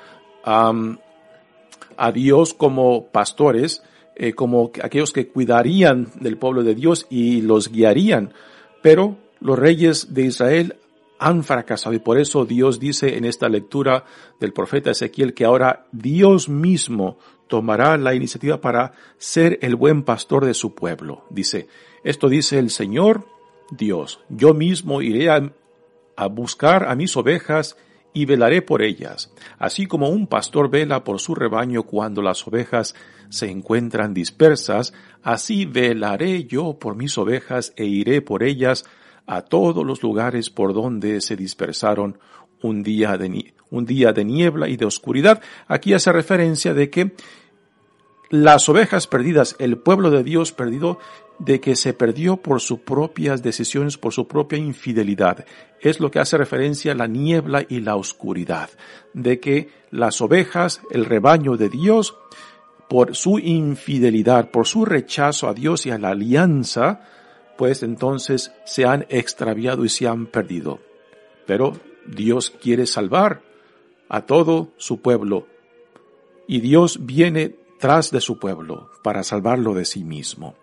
a 0.43 2.12
Dios 2.13 2.53
como 2.53 3.08
pastores, 3.08 3.84
eh, 4.15 4.34
como 4.34 4.72
aquellos 4.81 5.13
que 5.13 5.27
cuidarían 5.27 6.10
del 6.15 6.38
pueblo 6.38 6.63
de 6.63 6.75
Dios 6.75 7.08
y 7.10 7.41
los 7.41 7.69
guiarían. 7.69 8.34
Pero 8.81 9.17
los 9.39 9.60
reyes 9.60 10.13
de 10.13 10.24
Israel 10.24 10.75
han 11.19 11.43
fracasado 11.43 11.93
y 11.93 12.00
por 12.00 12.17
eso 12.17 12.46
Dios 12.46 12.79
dice 12.79 13.17
en 13.17 13.25
esta 13.25 13.50
lectura 13.50 14.05
del 14.39 14.53
profeta 14.53 14.91
Ezequiel 14.91 15.34
que 15.34 15.46
ahora 15.46 15.86
Dios 15.91 16.48
mismo 16.48 17.17
tomará 17.50 17.98
la 17.98 18.13
iniciativa 18.13 18.62
para 18.62 18.94
ser 19.18 19.60
el 19.62 19.75
buen 19.75 20.03
pastor 20.03 20.46
de 20.46 20.53
su 20.53 20.74
pueblo. 20.74 21.25
Dice, 21.29 21.68
esto 22.03 22.29
dice 22.29 22.60
el 22.60 22.70
Señor 22.70 23.25
Dios, 23.72 24.22
yo 24.29 24.53
mismo 24.53 25.01
iré 25.01 25.29
a, 25.29 25.51
buscar 26.27 26.88
a 26.88 26.96
mis 26.96 27.15
ovejas 27.18 27.75
y 28.13 28.25
velaré 28.25 28.62
por 28.62 28.82
ellas, 28.82 29.32
así 29.58 29.86
como 29.86 30.10
un 30.10 30.27
pastor 30.27 30.70
vela 30.70 31.03
por 31.03 31.20
su 31.20 31.36
rebaño 31.36 31.84
cuando 31.84 32.22
las 32.22 32.48
ovejas 32.48 32.96
se 33.29 33.50
encuentran 33.50 34.13
dispersas, 34.13 34.94
así 35.24 35.65
velaré 35.65 36.46
yo 36.46 36.77
por 36.79 36.96
mis 36.96 37.18
ovejas 37.18 37.74
e 37.77 37.86
iré 37.86 38.22
por 38.22 38.44
ellas 38.44 38.86
a 39.27 39.44
todos 39.44 39.86
los 39.86 40.01
lugares 40.01 40.50
por 40.50 40.74
donde 40.74 41.22
se 41.22 41.36
dispersaron 41.36 42.18
un 42.62 42.84
día 42.84 43.18
de, 43.18 43.53
un 43.70 43.86
día 43.86 44.12
de 44.12 44.25
niebla 44.25 44.68
y 44.68 44.77
de 44.77 44.86
oscuridad. 44.86 45.41
Aquí 45.68 45.94
hace 45.94 46.12
referencia 46.12 46.74
de 46.74 46.89
que 46.89 47.13
las 48.30 48.70
ovejas 48.70 49.08
perdidas, 49.08 49.56
el 49.60 49.78
pueblo 49.78 50.12
de 50.12 50.24
Dios 50.24 50.52
perdido, 50.52 51.00
de 51.40 51.60
que 51.60 51.76
se 51.76 51.94
perdió 51.94 52.38
por 52.38 52.62
sus 52.62 52.80
propias 52.80 53.42
decisiones, 53.42 53.98
por 53.98 54.14
su 54.14 54.28
propia 54.28 54.60
infidelidad. 54.60 55.46
Es 55.80 56.00
lo 56.00 56.12
que 56.12 56.20
hace 56.20 56.38
referencia 56.38 56.92
a 56.92 56.96
la 56.96 57.08
niebla 57.08 57.66
y 57.68 57.80
la 57.80 57.96
oscuridad. 57.96 58.70
De 59.14 59.40
que 59.40 59.70
las 59.90 60.22
ovejas, 60.22 60.82
el 60.92 61.06
rebaño 61.06 61.56
de 61.56 61.70
Dios, 61.70 62.18
por 62.90 63.16
su 63.16 63.40
infidelidad, 63.40 64.52
por 64.52 64.68
su 64.68 64.84
rechazo 64.84 65.48
a 65.48 65.54
Dios 65.54 65.86
y 65.86 65.92
a 65.92 65.98
la 65.98 66.10
alianza, 66.10 67.02
pues 67.58 67.84
entonces 67.84 68.52
se 68.66 68.86
han 68.86 69.06
extraviado 69.10 69.86
y 69.86 69.90
se 69.90 70.08
han 70.08 70.28
perdido. 70.28 70.80
Pero 71.46 71.74
Dios 72.06 72.52
quiere 72.52 72.86
salvar 72.86 73.42
a 74.10 74.26
todo 74.26 74.70
su 74.78 75.02
pueblo. 75.02 75.48
Y 76.48 76.62
Dios 76.62 77.06
viene 77.06 77.56
tras 77.80 78.12
de 78.12 78.22
su 78.22 78.38
pueblo 78.38 78.92
para 79.02 79.24
salvarlo 79.24 79.74
de 79.74 79.86
sí 79.86 80.04
mismo. 80.04 80.56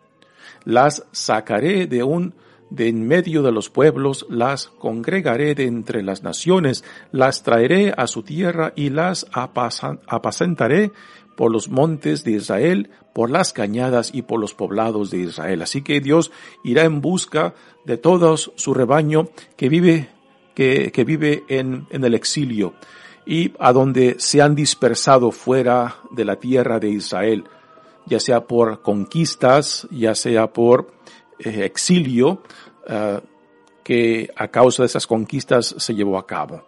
Las 0.64 1.04
sacaré 1.12 1.86
de 1.86 2.02
un 2.02 2.34
de 2.70 2.88
en 2.88 3.06
medio 3.06 3.42
de 3.42 3.52
los 3.52 3.70
pueblos, 3.70 4.26
las 4.28 4.66
congregaré 4.66 5.54
de 5.54 5.66
entre 5.66 6.02
las 6.02 6.22
naciones, 6.22 6.84
las 7.12 7.42
traeré 7.42 7.94
a 7.96 8.06
su 8.06 8.22
tierra 8.22 8.72
y 8.74 8.90
las 8.90 9.26
apacentaré 9.32 10.90
por 11.36 11.52
los 11.52 11.68
montes 11.68 12.24
de 12.24 12.32
Israel, 12.32 12.90
por 13.14 13.30
las 13.30 13.52
cañadas 13.52 14.10
y 14.12 14.22
por 14.22 14.40
los 14.40 14.54
poblados 14.54 15.10
de 15.10 15.18
Israel. 15.18 15.62
Así 15.62 15.82
que 15.82 16.00
Dios 16.00 16.32
irá 16.64 16.84
en 16.84 17.00
busca 17.00 17.54
de 17.84 17.98
todo 17.98 18.36
su 18.36 18.74
rebaño 18.74 19.28
que 19.56 19.68
vive, 19.68 20.08
que, 20.54 20.90
que 20.92 21.04
vive 21.04 21.44
en, 21.48 21.86
en 21.90 22.04
el 22.04 22.14
exilio 22.14 22.74
y 23.26 23.52
a 23.58 23.72
donde 23.72 24.16
se 24.18 24.40
han 24.40 24.54
dispersado 24.54 25.32
fuera 25.32 25.96
de 26.12 26.24
la 26.24 26.36
tierra 26.36 26.78
de 26.78 26.88
Israel, 26.88 27.44
ya 28.06 28.20
sea 28.20 28.46
por 28.46 28.82
conquistas, 28.82 29.88
ya 29.90 30.14
sea 30.14 30.52
por 30.52 30.92
eh, 31.40 31.64
exilio, 31.64 32.40
uh, 32.88 33.20
que 33.82 34.30
a 34.36 34.48
causa 34.48 34.84
de 34.84 34.86
esas 34.86 35.06
conquistas 35.06 35.74
se 35.76 35.94
llevó 35.94 36.18
a 36.18 36.26
cabo. 36.26 36.64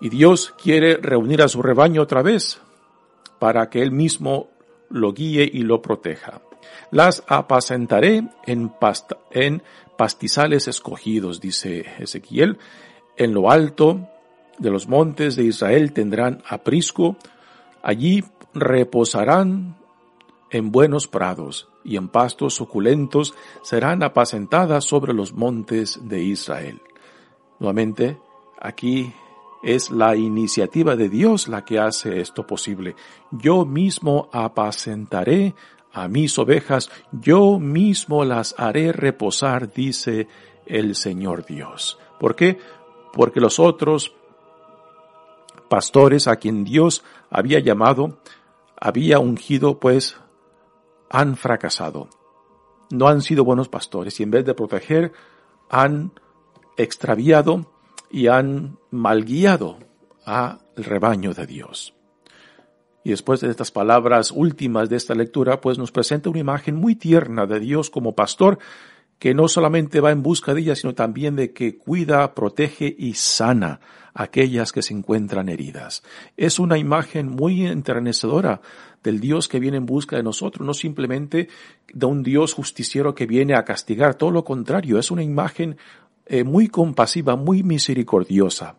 Y 0.00 0.08
Dios 0.08 0.54
quiere 0.62 0.96
reunir 0.96 1.42
a 1.42 1.48
su 1.48 1.60
rebaño 1.62 2.02
otra 2.02 2.22
vez 2.22 2.60
para 3.38 3.68
que 3.68 3.82
Él 3.82 3.92
mismo 3.92 4.48
lo 4.88 5.12
guíe 5.12 5.48
y 5.52 5.62
lo 5.62 5.82
proteja. 5.82 6.40
Las 6.90 7.22
apacentaré 7.26 8.24
en, 8.46 8.72
en 9.30 9.62
pastizales 9.96 10.68
escogidos, 10.68 11.40
dice 11.40 11.84
Ezequiel. 11.98 12.58
En 13.16 13.34
lo 13.34 13.50
alto 13.50 14.08
de 14.58 14.70
los 14.70 14.88
montes 14.88 15.36
de 15.36 15.44
Israel 15.44 15.92
tendrán 15.92 16.42
aprisco. 16.48 17.16
Allí 17.82 18.24
reposarán 18.54 19.76
en 20.50 20.72
buenos 20.72 21.06
prados 21.06 21.68
y 21.84 21.96
en 21.96 22.08
pastos 22.08 22.54
suculentos 22.54 23.34
serán 23.62 24.02
apacentadas 24.02 24.84
sobre 24.84 25.12
los 25.12 25.32
montes 25.32 26.00
de 26.08 26.22
Israel. 26.22 26.80
Nuevamente, 27.58 28.18
aquí 28.60 29.12
es 29.62 29.90
la 29.90 30.16
iniciativa 30.16 30.96
de 30.96 31.08
Dios 31.08 31.48
la 31.48 31.64
que 31.64 31.78
hace 31.78 32.20
esto 32.20 32.46
posible. 32.46 32.94
Yo 33.30 33.64
mismo 33.64 34.28
apacentaré 34.32 35.54
a 35.92 36.08
mis 36.08 36.38
ovejas, 36.38 36.90
yo 37.12 37.58
mismo 37.58 38.24
las 38.24 38.54
haré 38.58 38.92
reposar, 38.92 39.72
dice 39.72 40.28
el 40.66 40.94
Señor 40.94 41.44
Dios. 41.44 41.98
¿Por 42.20 42.36
qué? 42.36 42.58
Porque 43.12 43.40
los 43.40 43.58
otros 43.58 44.14
pastores 45.68 46.26
a 46.26 46.36
quien 46.36 46.64
Dios 46.64 47.04
había 47.30 47.60
llamado, 47.60 48.20
había 48.76 49.18
ungido, 49.18 49.78
pues 49.78 50.16
han 51.10 51.36
fracasado. 51.36 52.08
No 52.90 53.08
han 53.08 53.22
sido 53.22 53.44
buenos 53.44 53.68
pastores 53.68 54.18
y 54.20 54.22
en 54.22 54.30
vez 54.30 54.44
de 54.44 54.54
proteger, 54.54 55.12
han 55.68 56.12
extraviado 56.76 57.72
y 58.10 58.28
han 58.28 58.78
malguiado 58.90 59.78
al 60.24 60.58
rebaño 60.76 61.34
de 61.34 61.46
Dios. 61.46 61.94
Y 63.04 63.10
después 63.10 63.40
de 63.40 63.50
estas 63.50 63.70
palabras 63.70 64.32
últimas 64.32 64.88
de 64.88 64.96
esta 64.96 65.14
lectura, 65.14 65.60
pues 65.60 65.78
nos 65.78 65.92
presenta 65.92 66.30
una 66.30 66.40
imagen 66.40 66.76
muy 66.76 66.94
tierna 66.94 67.46
de 67.46 67.60
Dios 67.60 67.90
como 67.90 68.14
pastor 68.14 68.58
que 69.18 69.34
no 69.34 69.48
solamente 69.48 70.00
va 70.00 70.12
en 70.12 70.22
busca 70.22 70.54
de 70.54 70.60
ella, 70.60 70.76
sino 70.76 70.94
también 70.94 71.36
de 71.36 71.52
que 71.52 71.76
cuida, 71.76 72.34
protege 72.34 72.94
y 72.96 73.14
sana 73.14 73.80
a 74.14 74.24
aquellas 74.24 74.72
que 74.72 74.82
se 74.82 74.94
encuentran 74.94 75.48
heridas. 75.48 76.02
Es 76.36 76.58
una 76.58 76.78
imagen 76.78 77.28
muy 77.28 77.66
enternecedora 77.66 78.60
del 79.02 79.20
Dios 79.20 79.48
que 79.48 79.60
viene 79.60 79.76
en 79.76 79.86
busca 79.86 80.16
de 80.16 80.22
nosotros, 80.22 80.66
no 80.66 80.74
simplemente 80.74 81.48
de 81.92 82.06
un 82.06 82.22
Dios 82.22 82.54
justiciero 82.54 83.14
que 83.14 83.26
viene 83.26 83.54
a 83.54 83.64
castigar, 83.64 84.14
todo 84.14 84.30
lo 84.30 84.44
contrario, 84.44 84.98
es 84.98 85.10
una 85.10 85.22
imagen 85.22 85.76
eh, 86.26 86.44
muy 86.44 86.68
compasiva, 86.68 87.36
muy 87.36 87.62
misericordiosa. 87.62 88.76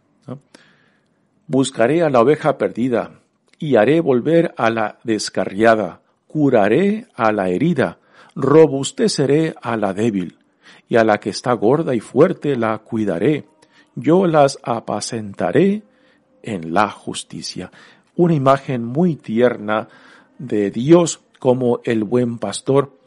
Buscaré 1.48 2.04
a 2.04 2.10
la 2.10 2.22
oveja 2.22 2.58
perdida 2.58 3.22
y 3.58 3.76
haré 3.76 4.02
volver 4.02 4.54
a 4.56 4.70
la 4.70 5.00
descarriada, 5.04 6.02
curaré 6.28 7.08
a 7.16 7.32
la 7.32 7.50
herida, 7.50 7.98
robusteceré 8.40 9.54
a 9.62 9.76
la 9.78 9.94
débil, 9.94 10.40
y 10.90 10.96
a 10.96 11.04
la 11.04 11.20
que 11.20 11.30
está 11.30 11.54
gorda 11.54 11.96
y 11.96 12.00
fuerte 12.00 12.56
la 12.56 12.78
cuidaré. 12.80 13.46
Yo 13.96 14.28
las 14.28 14.58
apacentaré 14.64 15.84
en 16.42 16.74
la 16.74 16.90
justicia. 16.90 17.72
Una 18.16 18.34
imagen 18.34 18.84
muy 18.84 19.16
tierna 19.16 19.88
de 20.38 20.72
Dios 20.72 21.22
como 21.38 21.80
el 21.84 22.04
buen 22.04 22.40
pastor 22.40 22.98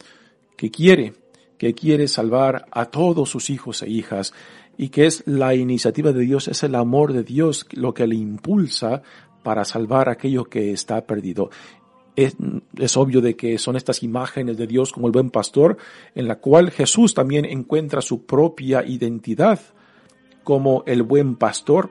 que 0.56 0.70
quiere, 0.70 1.14
que 1.58 1.74
quiere 1.74 2.08
salvar 2.08 2.66
a 2.70 2.86
todos 2.86 3.28
sus 3.28 3.50
hijos 3.50 3.82
e 3.82 3.90
hijas 3.90 4.32
y 4.78 4.88
que 4.88 5.06
es 5.06 5.24
la 5.26 5.54
iniciativa 5.54 6.12
de 6.12 6.20
Dios, 6.20 6.48
es 6.48 6.62
el 6.62 6.74
amor 6.74 7.12
de 7.12 7.24
Dios 7.24 7.66
lo 7.72 7.92
que 7.94 8.06
le 8.06 8.14
impulsa 8.14 9.02
para 9.42 9.64
salvar 9.64 10.08
aquello 10.08 10.44
que 10.44 10.72
está 10.72 11.04
perdido. 11.04 11.50
Es, 12.14 12.36
es, 12.76 12.96
obvio 12.96 13.20
de 13.20 13.36
que 13.36 13.56
son 13.56 13.76
estas 13.76 14.02
imágenes 14.02 14.58
de 14.58 14.66
Dios 14.66 14.92
como 14.92 15.06
el 15.06 15.12
buen 15.12 15.30
pastor, 15.30 15.78
en 16.14 16.28
la 16.28 16.36
cual 16.36 16.70
Jesús 16.70 17.14
también 17.14 17.44
encuentra 17.44 18.02
su 18.02 18.26
propia 18.26 18.84
identidad 18.84 19.60
como 20.44 20.82
el 20.86 21.02
buen 21.02 21.36
pastor, 21.36 21.90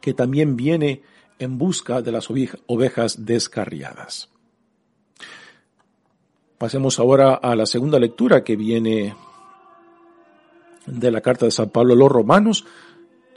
que 0.00 0.14
también 0.14 0.56
viene 0.56 1.02
en 1.38 1.58
busca 1.58 2.02
de 2.02 2.12
las 2.12 2.28
ovejas 2.66 3.24
descarriadas. 3.24 4.30
Pasemos 6.58 6.98
ahora 6.98 7.34
a 7.34 7.56
la 7.56 7.64
segunda 7.64 7.98
lectura 7.98 8.44
que 8.44 8.54
viene 8.54 9.14
de 10.86 11.10
la 11.10 11.22
carta 11.22 11.46
de 11.46 11.50
San 11.50 11.70
Pablo 11.70 11.94
a 11.94 11.96
los 11.96 12.12
romanos. 12.12 12.66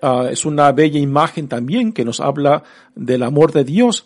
Uh, 0.02 0.28
es 0.30 0.46
una 0.46 0.72
bella 0.74 1.00
imagen 1.00 1.48
también 1.48 1.94
que 1.94 2.04
nos 2.04 2.20
habla 2.20 2.64
del 2.96 3.24
amor 3.24 3.54
de 3.54 3.64
Dios 3.64 4.06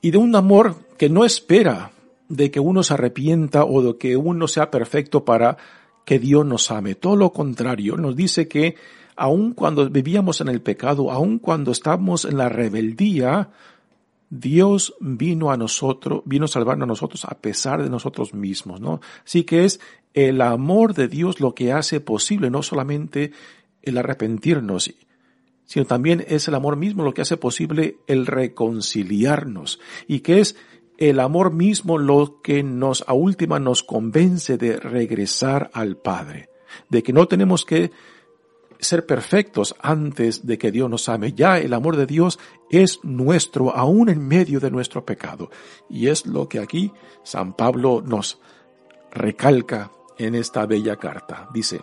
y 0.00 0.10
de 0.10 0.18
un 0.18 0.34
amor 0.36 0.76
que 0.96 1.08
no 1.08 1.24
espera 1.24 1.92
de 2.28 2.50
que 2.50 2.60
uno 2.60 2.82
se 2.82 2.94
arrepienta 2.94 3.64
o 3.64 3.82
de 3.82 3.98
que 3.98 4.16
uno 4.16 4.48
sea 4.48 4.70
perfecto 4.70 5.24
para 5.24 5.56
que 6.04 6.18
Dios 6.18 6.44
nos 6.44 6.70
ame. 6.70 6.94
Todo 6.94 7.16
lo 7.16 7.32
contrario, 7.32 7.96
nos 7.96 8.16
dice 8.16 8.48
que 8.48 8.76
aun 9.16 9.52
cuando 9.52 9.88
vivíamos 9.90 10.40
en 10.40 10.48
el 10.48 10.62
pecado, 10.62 11.10
aun 11.10 11.38
cuando 11.38 11.72
estábamos 11.72 12.24
en 12.24 12.38
la 12.38 12.48
rebeldía, 12.48 13.50
Dios 14.30 14.94
vino 15.00 15.50
a 15.50 15.56
nosotros, 15.56 16.22
vino 16.24 16.44
a 16.44 16.48
salvarnos 16.48 16.84
a 16.84 16.88
nosotros 16.88 17.24
a 17.24 17.38
pesar 17.38 17.82
de 17.82 17.90
nosotros 17.90 18.34
mismos, 18.34 18.80
¿no? 18.80 19.00
Así 19.24 19.44
que 19.44 19.64
es 19.64 19.80
el 20.14 20.40
amor 20.40 20.94
de 20.94 21.08
Dios 21.08 21.40
lo 21.40 21.54
que 21.54 21.72
hace 21.72 22.00
posible 22.00 22.50
no 22.50 22.62
solamente 22.62 23.32
el 23.82 23.96
arrepentirnos, 23.96 24.90
sino 25.68 25.84
también 25.84 26.24
es 26.26 26.48
el 26.48 26.54
amor 26.54 26.76
mismo 26.76 27.04
lo 27.04 27.12
que 27.12 27.20
hace 27.22 27.36
posible 27.36 27.98
el 28.06 28.26
reconciliarnos 28.26 29.78
y 30.06 30.20
que 30.20 30.40
es 30.40 30.56
el 30.96 31.20
amor 31.20 31.52
mismo 31.52 31.98
lo 31.98 32.40
que 32.42 32.62
nos 32.62 33.04
a 33.06 33.12
última 33.12 33.60
nos 33.60 33.82
convence 33.82 34.56
de 34.56 34.78
regresar 34.78 35.70
al 35.74 35.98
Padre, 35.98 36.48
de 36.88 37.02
que 37.02 37.12
no 37.12 37.28
tenemos 37.28 37.66
que 37.66 37.92
ser 38.80 39.04
perfectos 39.04 39.74
antes 39.80 40.46
de 40.46 40.56
que 40.56 40.72
Dios 40.72 40.88
nos 40.88 41.08
ame. 41.10 41.34
Ya 41.34 41.58
el 41.58 41.74
amor 41.74 41.96
de 41.96 42.06
Dios 42.06 42.38
es 42.70 42.98
nuestro 43.02 43.76
aún 43.76 44.08
en 44.08 44.26
medio 44.26 44.60
de 44.60 44.70
nuestro 44.70 45.04
pecado. 45.04 45.50
Y 45.90 46.08
es 46.08 46.26
lo 46.26 46.48
que 46.48 46.60
aquí 46.60 46.92
San 47.24 47.54
Pablo 47.54 48.02
nos 48.04 48.40
recalca 49.12 49.92
en 50.16 50.34
esta 50.34 50.64
bella 50.64 50.96
carta. 50.96 51.48
Dice, 51.52 51.82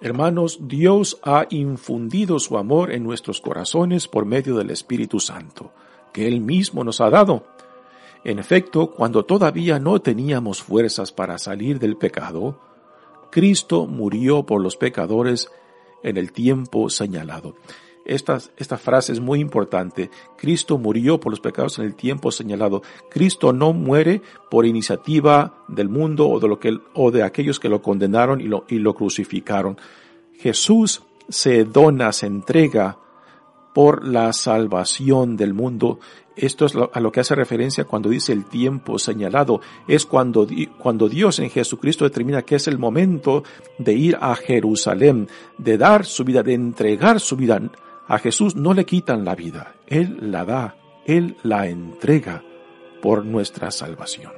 Hermanos, 0.00 0.58
Dios 0.62 1.18
ha 1.22 1.46
infundido 1.48 2.38
su 2.38 2.58
amor 2.58 2.92
en 2.92 3.02
nuestros 3.02 3.40
corazones 3.40 4.08
por 4.08 4.26
medio 4.26 4.56
del 4.56 4.70
Espíritu 4.70 5.20
Santo, 5.20 5.72
que 6.12 6.28
Él 6.28 6.40
mismo 6.40 6.84
nos 6.84 7.00
ha 7.00 7.08
dado. 7.08 7.44
En 8.22 8.38
efecto, 8.38 8.90
cuando 8.90 9.24
todavía 9.24 9.78
no 9.78 10.00
teníamos 10.00 10.62
fuerzas 10.62 11.12
para 11.12 11.38
salir 11.38 11.78
del 11.78 11.96
pecado, 11.96 12.60
Cristo 13.30 13.86
murió 13.86 14.44
por 14.44 14.60
los 14.60 14.76
pecadores 14.76 15.50
en 16.02 16.16
el 16.18 16.32
tiempo 16.32 16.90
señalado. 16.90 17.54
Esta, 18.06 18.38
esta 18.56 18.78
frase 18.78 19.12
es 19.12 19.20
muy 19.20 19.40
importante. 19.40 20.10
Cristo 20.36 20.78
murió 20.78 21.18
por 21.20 21.32
los 21.32 21.40
pecados 21.40 21.78
en 21.78 21.84
el 21.86 21.94
tiempo 21.94 22.30
señalado. 22.30 22.82
Cristo 23.10 23.52
no 23.52 23.72
muere 23.72 24.22
por 24.50 24.64
iniciativa 24.66 25.64
del 25.68 25.88
mundo 25.88 26.28
o 26.28 26.40
de, 26.40 26.48
lo 26.48 26.58
que, 26.58 26.78
o 26.94 27.10
de 27.10 27.22
aquellos 27.22 27.60
que 27.60 27.68
lo 27.68 27.82
condenaron 27.82 28.40
y 28.40 28.44
lo, 28.44 28.64
y 28.68 28.78
lo 28.78 28.94
crucificaron. 28.94 29.76
Jesús 30.38 31.02
se 31.28 31.64
dona, 31.64 32.12
se 32.12 32.26
entrega 32.26 32.98
por 33.76 34.08
la 34.08 34.32
salvación 34.32 35.36
del 35.36 35.52
mundo. 35.52 36.00
Esto 36.34 36.64
es 36.64 36.74
a 36.74 36.98
lo 36.98 37.12
que 37.12 37.20
hace 37.20 37.34
referencia 37.34 37.84
cuando 37.84 38.08
dice 38.08 38.32
el 38.32 38.46
tiempo 38.46 38.98
señalado. 38.98 39.60
Es 39.86 40.06
cuando, 40.06 40.46
cuando 40.78 41.10
Dios 41.10 41.38
en 41.40 41.50
Jesucristo 41.50 42.04
determina 42.04 42.40
que 42.40 42.54
es 42.54 42.68
el 42.68 42.78
momento 42.78 43.44
de 43.78 43.92
ir 43.92 44.16
a 44.18 44.34
Jerusalén, 44.34 45.28
de 45.58 45.76
dar 45.76 46.06
su 46.06 46.24
vida, 46.24 46.42
de 46.42 46.54
entregar 46.54 47.20
su 47.20 47.36
vida. 47.36 47.60
A 48.08 48.18
Jesús 48.18 48.56
no 48.56 48.74
le 48.74 48.84
quitan 48.84 49.24
la 49.24 49.34
vida, 49.34 49.74
Él 49.86 50.18
la 50.30 50.44
da, 50.44 50.76
Él 51.06 51.36
la 51.42 51.66
entrega 51.66 52.42
por 53.02 53.24
nuestra 53.24 53.70
salvación. 53.70 54.32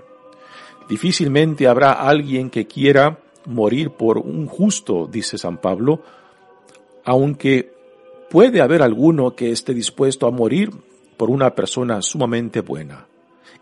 Difícilmente 0.88 1.68
habrá 1.68 1.92
alguien 1.92 2.50
que 2.50 2.66
quiera 2.66 3.18
morir 3.46 3.90
por 3.90 4.18
un 4.18 4.46
justo, 4.46 5.08
dice 5.10 5.36
San 5.36 5.58
Pablo, 5.58 6.02
aunque 7.04 7.78
Puede 8.28 8.60
haber 8.60 8.82
alguno 8.82 9.34
que 9.34 9.50
esté 9.50 9.72
dispuesto 9.72 10.26
a 10.26 10.30
morir 10.30 10.70
por 11.16 11.30
una 11.30 11.54
persona 11.54 12.02
sumamente 12.02 12.60
buena. 12.60 13.06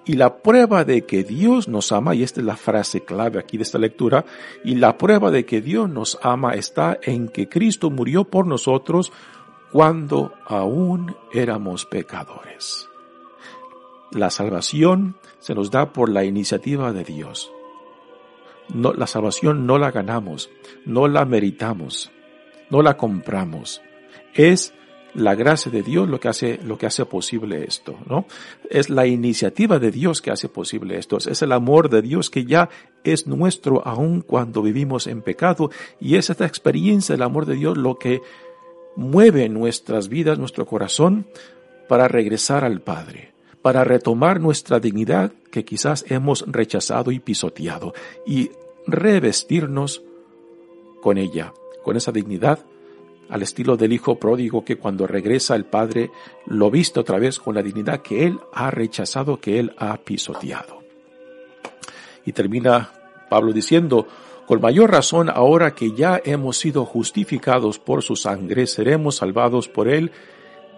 Y 0.05 0.15
la 0.15 0.39
prueba 0.39 0.85
de 0.85 1.03
que 1.03 1.23
Dios 1.23 1.69
nos 1.69 1.93
ama, 1.93 2.17
y 2.17 2.25
esta 2.25 2.41
es 2.41 2.47
la 2.47 2.57
frase 2.57 3.03
clave 3.03 3.39
aquí 3.39 3.57
de 3.57 3.63
esta 3.63 3.79
lectura, 3.79 4.25
y 4.65 4.75
la 4.75 4.99
prueba 4.99 5.31
de 5.31 5.45
que 5.45 5.61
Dios 5.61 5.89
nos 5.89 6.19
ama 6.21 6.55
está 6.55 6.99
en 7.01 7.29
que 7.29 7.49
Cristo 7.49 7.91
murió 7.91 8.25
por 8.25 8.47
nosotros 8.47 9.13
cuando 9.73 10.33
aún 10.47 11.17
éramos 11.33 11.87
pecadores. 11.87 12.89
La 14.13 14.31
salvación 14.31 15.17
se 15.41 15.55
nos 15.55 15.71
da 15.71 15.93
por 15.93 16.09
la 16.09 16.25
iniciativa 16.25 16.93
de 16.93 17.05
Dios. 17.05 17.53
La 18.69 19.07
salvación 19.07 19.67
no 19.67 19.79
la 19.79 19.91
ganamos, 19.91 20.51
no 20.85 21.09
la 21.09 21.25
meritamos, 21.25 22.11
no 22.71 22.83
la 22.83 22.97
compramos. 22.97 23.81
Es 24.35 24.73
la 25.17 25.35
gracia 25.35 25.73
de 25.73 25.83
Dios 25.83 26.09
lo 26.09 26.21
que 26.21 26.29
hace, 26.29 26.59
lo 26.63 26.77
que 26.77 26.87
hace 26.87 27.07
posible 27.07 27.65
esto, 27.65 27.99
¿no? 28.07 28.27
Es 28.69 28.91
la 28.91 29.07
iniciativa 29.07 29.79
de 29.79 29.91
Dios 29.91 30.21
que 30.21 30.31
hace 30.31 30.49
posible 30.49 30.99
esto. 30.99 31.17
Es 31.17 31.41
el 31.43 31.53
amor 31.53 31.89
de 31.89 32.03
Dios 32.03 32.29
que 32.29 32.45
ya 32.45 32.69
es 33.03 33.27
nuestro 33.27 33.87
aun 33.87 34.21
cuando 34.21 34.63
vivimos 34.63 35.07
en 35.07 35.23
pecado. 35.23 35.71
Y 36.01 36.17
es 36.17 36.29
esta 36.29 36.45
experiencia 36.45 37.15
del 37.15 37.23
amor 37.23 37.47
de 37.47 37.55
Dios 37.55 37.79
lo 37.79 37.99
que 37.99 38.21
mueve 38.97 39.49
nuestras 39.49 40.09
vidas, 40.09 40.39
nuestro 40.39 40.67
corazón, 40.67 41.27
para 41.89 42.09
regresar 42.09 42.65
al 42.65 42.81
Padre, 42.81 43.33
para 43.63 43.85
retomar 43.85 44.41
nuestra 44.41 44.81
dignidad 44.81 45.33
que 45.51 45.65
quizás 45.65 46.05
hemos 46.09 46.45
rechazado 46.47 47.11
y 47.11 47.21
pisoteado 47.21 47.95
y 48.27 48.51
revestirnos 48.87 50.03
con 51.01 51.19
ella, 51.19 51.53
con 51.85 51.97
esa 51.97 52.13
dignidad 52.13 52.61
al 53.29 53.43
estilo 53.43 53.77
del 53.77 53.93
hijo 53.93 54.19
pródigo 54.19 54.65
que 54.65 54.77
cuando 54.77 55.07
regresa 55.07 55.57
el 55.57 55.65
padre 55.65 56.11
lo 56.47 56.71
viste 56.71 57.01
otra 57.01 57.19
vez 57.19 57.39
con 57.39 57.55
la 57.55 57.63
dignidad 57.63 58.03
que 58.03 58.25
él 58.25 58.39
ha 58.53 58.71
rechazado, 58.71 59.41
que 59.41 59.59
él 59.59 59.75
ha 59.79 59.97
pisoteado. 59.99 60.83
Y 62.25 62.33
termina 62.33 62.93
Pablo 63.29 63.53
diciendo, 63.53 64.07
con 64.47 64.61
mayor 64.61 64.91
razón 64.91 65.29
ahora 65.29 65.75
que 65.75 65.93
ya 65.93 66.21
hemos 66.25 66.59
sido 66.59 66.85
justificados 66.85 67.79
por 67.79 68.03
su 68.03 68.17
sangre, 68.17 68.67
seremos 68.67 69.17
salvados 69.17 69.69
por 69.69 69.89
él 69.89 70.13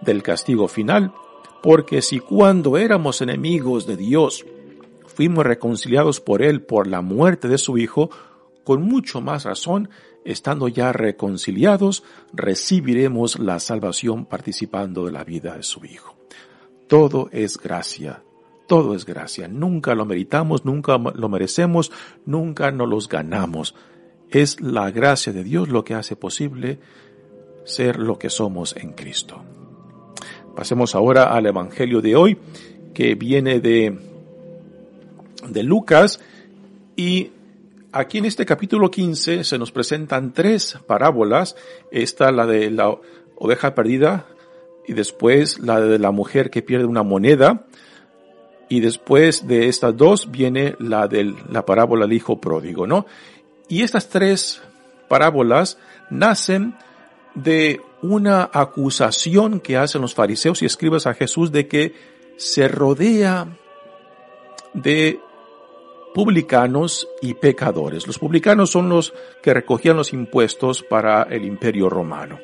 del 0.01 0.23
castigo 0.23 0.67
final, 0.67 1.13
porque 1.61 2.01
si 2.01 2.19
cuando 2.19 2.77
éramos 2.77 3.21
enemigos 3.21 3.85
de 3.85 3.97
Dios 3.97 4.45
fuimos 5.05 5.45
reconciliados 5.45 6.19
por 6.19 6.41
él 6.41 6.61
por 6.61 6.87
la 6.87 7.01
muerte 7.01 7.47
de 7.47 7.57
su 7.57 7.77
hijo, 7.77 8.09
con 8.63 8.81
mucho 8.81 9.21
más 9.21 9.45
razón 9.45 9.89
estando 10.23 10.67
ya 10.67 10.93
reconciliados, 10.93 12.03
recibiremos 12.33 13.39
la 13.39 13.59
salvación 13.59 14.25
participando 14.25 15.05
de 15.05 15.11
la 15.11 15.23
vida 15.23 15.55
de 15.55 15.63
su 15.63 15.85
Hijo. 15.85 16.15
Todo 16.87 17.29
es 17.31 17.57
gracia, 17.57 18.23
todo 18.69 18.95
es 18.95 19.05
gracia. 19.05 19.47
Nunca 19.47 19.95
lo 19.95 20.05
meritamos, 20.05 20.63
nunca 20.63 20.97
lo 20.97 21.27
merecemos, 21.27 21.91
nunca 22.25 22.71
nos 22.71 22.87
los 22.87 23.09
ganamos. 23.09 23.75
Es 24.29 24.61
la 24.61 24.91
gracia 24.91 25.33
de 25.33 25.43
Dios 25.43 25.69
lo 25.69 25.83
que 25.83 25.95
hace 25.95 26.15
posible 26.15 26.79
ser 27.65 27.97
lo 27.97 28.19
que 28.19 28.29
somos 28.29 28.75
en 28.77 28.93
Cristo. 28.93 29.43
Pasemos 30.55 30.93
ahora 30.93 31.23
al 31.23 31.47
Evangelio 31.47 31.99
de 31.99 32.15
hoy, 32.15 32.37
que 32.93 33.15
viene 33.15 33.59
de, 33.59 33.97
de 35.49 35.63
Lucas 35.63 36.19
y 36.95 37.31
Aquí 37.91 38.19
en 38.19 38.25
este 38.25 38.45
capítulo 38.45 38.91
15 38.91 39.43
se 39.43 39.57
nos 39.57 39.71
presentan 39.71 40.31
tres 40.31 40.77
parábolas. 40.85 41.55
Esta, 41.89 42.31
la 42.31 42.45
de 42.45 42.69
la 42.69 42.95
oveja 43.35 43.73
perdida, 43.73 44.27
y 44.87 44.93
después 44.93 45.57
la 45.57 45.81
de 45.81 45.97
la 45.97 46.11
mujer 46.11 46.51
que 46.51 46.61
pierde 46.61 46.85
una 46.85 47.01
moneda, 47.01 47.65
y 48.69 48.79
después 48.79 49.47
de 49.47 49.67
estas 49.67 49.97
dos 49.97 50.31
viene 50.31 50.75
la 50.79 51.07
de 51.07 51.33
la 51.49 51.65
parábola 51.65 52.05
del 52.05 52.13
hijo 52.13 52.39
pródigo, 52.39 52.87
¿no? 52.87 53.05
Y 53.67 53.81
estas 53.81 54.09
tres 54.09 54.61
parábolas 55.07 55.77
nacen 56.09 56.75
de 57.33 57.81
una 58.01 58.49
acusación 58.53 59.59
que 59.59 59.77
hacen 59.77 60.01
los 60.01 60.13
fariseos 60.13 60.61
y 60.61 60.65
escribas 60.65 61.07
a 61.07 61.13
Jesús 61.13 61.51
de 61.51 61.67
que 61.67 61.93
se 62.37 62.67
rodea 62.67 63.47
de 64.73 65.19
publicanos 66.13 67.07
y 67.21 67.33
pecadores. 67.33 68.07
Los 68.07 68.19
publicanos 68.19 68.71
son 68.71 68.89
los 68.89 69.13
que 69.41 69.53
recogían 69.53 69.97
los 69.97 70.13
impuestos 70.13 70.83
para 70.83 71.23
el 71.23 71.45
imperio 71.45 71.89
romano. 71.89 72.39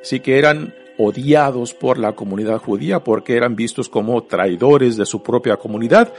Así 0.00 0.20
que 0.20 0.38
eran 0.38 0.74
odiados 1.02 1.72
por 1.72 1.98
la 1.98 2.12
comunidad 2.12 2.58
judía 2.58 3.02
porque 3.02 3.34
eran 3.34 3.56
vistos 3.56 3.88
como 3.88 4.24
traidores 4.24 4.98
de 4.98 5.06
su 5.06 5.22
propia 5.22 5.56
comunidad 5.56 6.12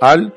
al 0.00 0.34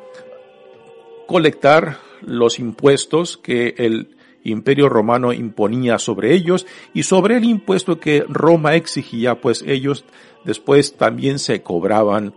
colectar 1.25 1.97
los 2.21 2.59
impuestos 2.59 3.37
que 3.37 3.73
el 3.77 4.15
imperio 4.43 4.87
romano 4.87 5.33
imponía 5.33 5.97
sobre 5.97 6.33
ellos 6.33 6.67
y 6.93 7.03
sobre 7.03 7.37
el 7.37 7.45
impuesto 7.45 7.99
que 7.99 8.23
Roma 8.29 8.75
exigía, 8.75 9.41
pues 9.41 9.63
ellos 9.65 10.05
después 10.45 10.95
también 10.95 11.39
se 11.39 11.63
cobraban 11.63 12.35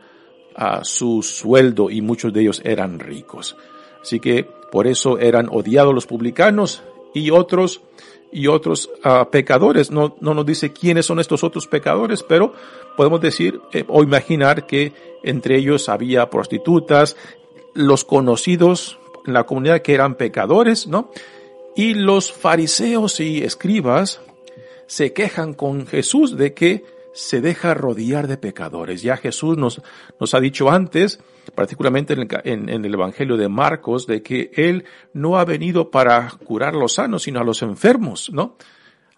a 0.56 0.82
su 0.82 1.22
sueldo 1.22 1.90
y 1.90 2.00
muchos 2.00 2.32
de 2.32 2.40
ellos 2.40 2.62
eran 2.64 2.98
ricos. 2.98 3.56
Así 4.00 4.18
que 4.18 4.44
por 4.72 4.86
eso 4.86 5.18
eran 5.18 5.48
odiados 5.50 5.94
los 5.94 6.06
publicanos 6.06 6.82
y 7.14 7.30
otros 7.30 7.82
y 8.32 8.46
otros 8.46 8.90
ah, 9.04 9.28
pecadores. 9.30 9.90
No, 9.90 10.16
no 10.20 10.34
nos 10.34 10.46
dice 10.46 10.72
quiénes 10.72 11.06
son 11.06 11.20
estos 11.20 11.44
otros 11.44 11.66
pecadores, 11.66 12.22
pero 12.22 12.52
podemos 12.96 13.20
decir 13.20 13.60
eh, 13.72 13.84
o 13.88 14.02
imaginar 14.02 14.66
que 14.66 14.92
entre 15.22 15.56
ellos 15.56 15.88
había 15.88 16.30
prostitutas, 16.30 17.16
los 17.74 18.04
conocidos 18.04 18.98
en 19.26 19.34
la 19.34 19.44
comunidad 19.44 19.82
que 19.82 19.94
eran 19.94 20.14
pecadores, 20.14 20.86
¿no? 20.86 21.10
Y 21.76 21.94
los 21.94 22.32
fariseos 22.32 23.20
y 23.20 23.42
escribas 23.42 24.20
se 24.86 25.12
quejan 25.12 25.54
con 25.54 25.86
Jesús 25.86 26.36
de 26.36 26.52
que 26.52 26.84
se 27.12 27.40
deja 27.40 27.74
rodear 27.74 28.28
de 28.28 28.36
pecadores. 28.36 29.02
Ya 29.02 29.16
Jesús 29.16 29.56
nos, 29.56 29.82
nos 30.18 30.34
ha 30.34 30.40
dicho 30.40 30.70
antes, 30.70 31.20
particularmente 31.54 32.14
en 32.14 32.68
el, 32.68 32.94
Evangelio 32.94 33.36
de 33.36 33.48
Marcos, 33.48 34.06
de 34.06 34.22
que 34.22 34.50
Él 34.54 34.84
no 35.12 35.38
ha 35.38 35.44
venido 35.44 35.90
para 35.90 36.30
curar 36.44 36.74
a 36.74 36.78
los 36.78 36.94
sanos, 36.94 37.24
sino 37.24 37.40
a 37.40 37.44
los 37.44 37.62
enfermos, 37.62 38.30
¿no? 38.32 38.56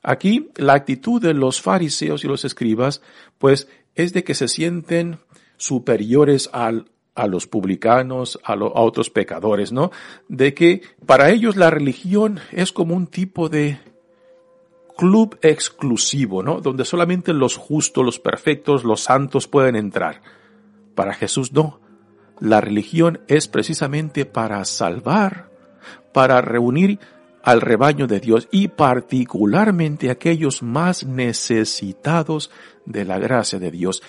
Aquí 0.03 0.51
la 0.57 0.75
actitud 0.75 1.23
de 1.23 1.35
los 1.35 1.61
fariseos 1.61 2.25
y 2.25 2.29
los 2.29 2.45
escribas, 2.45 3.03
pues, 3.39 3.69
es 3.95 4.13
de 4.13 4.25
que 4.25 4.35
se 4.35 4.49
sienten 4.49 5.19
superiores 5.57 6.51
a 6.53 6.73
los 7.27 7.47
publicanos, 7.47 8.41
a, 8.43 8.55
a 8.55 8.81
otros 8.81 9.11
pecadores, 9.11 9.71
¿no? 9.71 9.93
De 10.29 10.55
que 10.55 10.83
para 11.07 11.31
ellos 11.31 11.57
la 11.57 11.71
religión 11.71 12.41
es 12.51 12.73
como 12.73 12.97
un 12.97 13.07
tipo 13.07 13.49
de 13.49 13.79
club 14.97 15.39
exclusivo, 15.43 16.43
¿no? 16.43 16.61
Donde 16.61 16.85
solamente 16.85 17.33
los 17.33 17.57
justos, 17.57 18.05
los 18.05 18.19
perfectos, 18.19 18.85
los 18.85 19.03
santos 19.03 19.49
pueden 19.49 19.77
entrar. 19.77 20.23
Para 20.95 21.15
Jesús 21.15 21.53
no. 21.53 21.81
La 22.41 22.61
religión 22.61 23.21
es 23.29 23.49
precisamente 23.49 24.27
para 24.27 24.65
salvar, 24.65 25.51
para 26.13 26.41
reunir 26.41 26.99
al 27.43 27.61
rebaño 27.61 28.07
de 28.07 28.21
Dios 28.21 28.49
y 28.51 28.69
particularmente 28.69 30.11
aquellos 30.11 30.63
más 30.63 31.05
necesitados 31.05 32.51
de 32.87 33.05
la 33.05 33.19
gracia 33.19 33.59
de 33.59 33.71
Dios. 33.71 34.03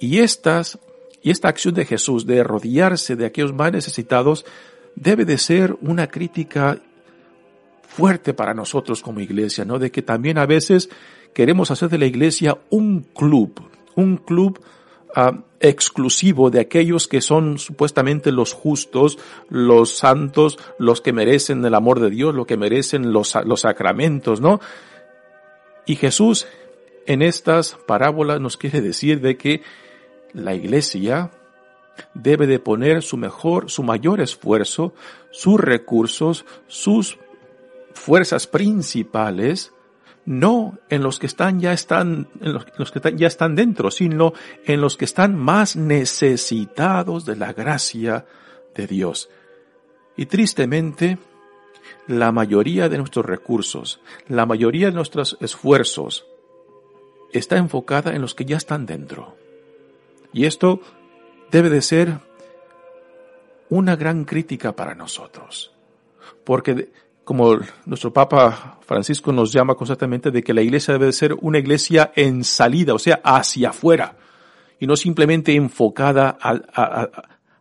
Y 0.00 0.18
estas, 0.18 0.78
y 1.22 1.30
esta 1.30 1.48
acción 1.48 1.74
de 1.74 1.84
Jesús 1.84 2.26
de 2.26 2.42
rodearse 2.42 3.16
de 3.16 3.26
aquellos 3.26 3.52
más 3.52 3.72
necesitados 3.72 4.44
debe 4.94 5.24
de 5.24 5.38
ser 5.38 5.76
una 5.80 6.08
crítica 6.08 6.78
fuerte 7.94 8.32
para 8.32 8.54
nosotros 8.54 9.02
como 9.02 9.20
iglesia, 9.20 9.66
¿no? 9.66 9.78
De 9.78 9.90
que 9.90 10.00
también 10.00 10.38
a 10.38 10.46
veces 10.46 10.88
queremos 11.34 11.70
hacer 11.70 11.90
de 11.90 11.98
la 11.98 12.06
iglesia 12.06 12.58
un 12.70 13.02
club, 13.02 13.60
un 13.96 14.16
club 14.16 14.60
ah, 15.14 15.40
exclusivo 15.60 16.50
de 16.50 16.60
aquellos 16.60 17.06
que 17.06 17.20
son 17.20 17.58
supuestamente 17.58 18.32
los 18.32 18.54
justos, 18.54 19.18
los 19.50 19.94
santos, 19.94 20.58
los 20.78 21.02
que 21.02 21.12
merecen 21.12 21.62
el 21.66 21.74
amor 21.74 22.00
de 22.00 22.08
Dios, 22.08 22.34
los 22.34 22.46
que 22.46 22.56
merecen 22.56 23.12
los, 23.12 23.34
los 23.44 23.60
sacramentos, 23.60 24.40
¿no? 24.40 24.60
Y 25.84 25.96
Jesús 25.96 26.46
en 27.06 27.20
estas 27.20 27.76
parábolas 27.86 28.40
nos 28.40 28.56
quiere 28.56 28.80
decir 28.80 29.20
de 29.20 29.36
que 29.36 29.62
la 30.32 30.54
iglesia 30.54 31.30
debe 32.14 32.46
de 32.46 32.58
poner 32.58 33.02
su 33.02 33.18
mejor, 33.18 33.70
su 33.70 33.82
mayor 33.82 34.22
esfuerzo, 34.22 34.94
sus 35.30 35.60
recursos, 35.60 36.46
sus 36.68 37.18
fuerzas 37.94 38.46
principales 38.46 39.72
no 40.24 40.78
en 40.88 41.02
los 41.02 41.18
que 41.18 41.26
están 41.26 41.60
ya 41.60 41.72
están 41.72 42.28
en 42.40 42.52
los, 42.52 42.92
que 42.92 43.16
ya 43.16 43.26
están 43.26 43.56
dentro, 43.56 43.90
sino 43.90 44.32
en 44.64 44.80
los 44.80 44.96
que 44.96 45.04
están 45.04 45.36
más 45.36 45.76
necesitados 45.76 47.24
de 47.24 47.36
la 47.36 47.52
gracia 47.52 48.26
de 48.74 48.86
Dios. 48.86 49.30
Y 50.16 50.26
tristemente, 50.26 51.18
la 52.06 52.30
mayoría 52.32 52.88
de 52.88 52.98
nuestros 52.98 53.26
recursos, 53.26 54.00
la 54.28 54.46
mayoría 54.46 54.86
de 54.86 54.92
nuestros 54.92 55.36
esfuerzos 55.40 56.26
está 57.32 57.56
enfocada 57.56 58.14
en 58.14 58.20
los 58.20 58.34
que 58.34 58.44
ya 58.44 58.56
están 58.56 58.86
dentro. 58.86 59.36
Y 60.32 60.46
esto 60.46 60.80
debe 61.50 61.70
de 61.70 61.82
ser 61.82 62.18
una 63.68 63.96
gran 63.96 64.24
crítica 64.24 64.76
para 64.76 64.94
nosotros. 64.94 65.72
Porque 66.44 66.90
como 67.24 67.58
nuestro 67.86 68.12
Papa 68.12 68.78
Francisco 68.82 69.32
nos 69.32 69.52
llama 69.52 69.74
constantemente 69.74 70.30
de 70.30 70.42
que 70.42 70.54
la 70.54 70.62
iglesia 70.62 70.94
debe 70.94 71.06
de 71.06 71.12
ser 71.12 71.34
una 71.40 71.58
iglesia 71.58 72.12
en 72.16 72.44
salida, 72.44 72.94
o 72.94 72.98
sea, 72.98 73.20
hacia 73.24 73.70
afuera, 73.70 74.16
y 74.78 74.86
no 74.86 74.96
simplemente 74.96 75.54
enfocada 75.54 76.36
a, 76.40 77.08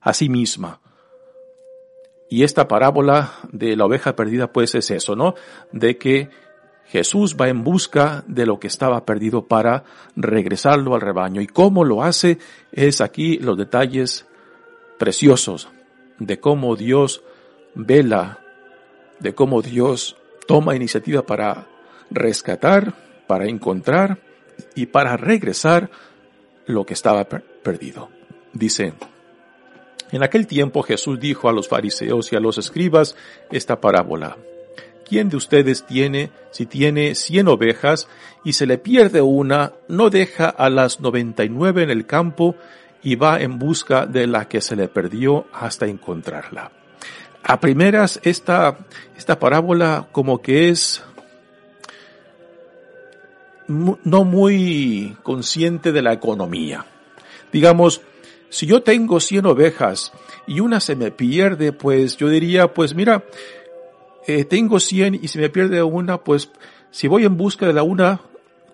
a 0.01 0.13
sí 0.13 0.29
misma. 0.29 0.81
Y 2.29 2.43
esta 2.43 2.67
parábola 2.67 3.33
de 3.51 3.75
la 3.75 3.85
oveja 3.85 4.15
perdida 4.15 4.51
pues 4.51 4.73
es 4.75 4.89
eso, 4.89 5.15
¿no? 5.15 5.35
De 5.71 5.97
que 5.97 6.29
Jesús 6.85 7.37
va 7.39 7.47
en 7.47 7.63
busca 7.63 8.23
de 8.27 8.45
lo 8.45 8.59
que 8.59 8.67
estaba 8.67 9.05
perdido 9.05 9.47
para 9.47 9.83
regresarlo 10.15 10.95
al 10.95 11.01
rebaño. 11.01 11.41
Y 11.41 11.47
cómo 11.47 11.85
lo 11.85 12.03
hace 12.03 12.37
es 12.71 13.01
aquí 13.01 13.37
los 13.37 13.57
detalles 13.57 14.25
preciosos 14.97 15.69
de 16.19 16.39
cómo 16.39 16.75
Dios 16.75 17.23
vela, 17.75 18.39
de 19.21 19.33
cómo 19.33 19.61
Dios 19.61 20.17
toma 20.47 20.75
iniciativa 20.75 21.25
para 21.25 21.67
rescatar, 22.09 22.93
para 23.27 23.45
encontrar 23.45 24.19
y 24.75 24.87
para 24.87 25.15
regresar 25.15 25.89
lo 26.65 26.85
que 26.85 26.93
estaba 26.93 27.23
perdido. 27.25 28.09
Dice, 28.53 28.93
en 30.11 30.23
aquel 30.23 30.47
tiempo 30.47 30.83
Jesús 30.83 31.19
dijo 31.19 31.47
a 31.47 31.53
los 31.53 31.69
fariseos 31.69 32.33
y 32.33 32.35
a 32.35 32.39
los 32.39 32.57
escribas 32.57 33.15
esta 33.51 33.79
parábola. 33.79 34.37
¿Quién 35.07 35.29
de 35.29 35.37
ustedes 35.37 35.85
tiene, 35.85 36.31
si 36.51 36.65
tiene 36.65 37.15
cien 37.15 37.47
ovejas 37.47 38.07
y 38.43 38.53
se 38.53 38.65
le 38.65 38.77
pierde 38.77 39.21
una, 39.21 39.73
no 39.87 40.09
deja 40.09 40.49
a 40.49 40.69
las 40.69 41.01
noventa 41.01 41.43
y 41.43 41.49
nueve 41.49 41.83
en 41.83 41.89
el 41.89 42.05
campo 42.05 42.55
y 43.03 43.15
va 43.15 43.41
en 43.41 43.59
busca 43.59 44.05
de 44.05 44.27
la 44.27 44.47
que 44.47 44.61
se 44.61 44.75
le 44.75 44.87
perdió 44.87 45.47
hasta 45.53 45.87
encontrarla? 45.87 46.71
A 47.43 47.59
primeras, 47.59 48.19
esta, 48.23 48.77
esta 49.17 49.39
parábola 49.39 50.07
como 50.11 50.41
que 50.41 50.69
es 50.69 51.03
no 53.67 54.25
muy 54.25 55.17
consciente 55.23 55.91
de 55.91 56.01
la 56.01 56.13
economía. 56.13 56.85
Digamos, 57.51 58.01
si 58.49 58.65
yo 58.65 58.83
tengo 58.83 59.19
100 59.19 59.45
ovejas 59.45 60.11
y 60.45 60.59
una 60.59 60.79
se 60.79 60.95
me 60.95 61.11
pierde, 61.11 61.71
pues 61.71 62.17
yo 62.17 62.27
diría, 62.27 62.73
pues 62.73 62.93
mira, 62.93 63.23
eh, 64.27 64.45
tengo 64.45 64.79
100 64.79 65.15
y 65.15 65.27
se 65.29 65.39
me 65.39 65.49
pierde 65.49 65.81
una, 65.83 66.17
pues 66.17 66.51
si 66.91 67.07
voy 67.07 67.25
en 67.25 67.37
busca 67.37 67.65
de 67.65 67.73
la 67.73 67.83
una, 67.83 68.21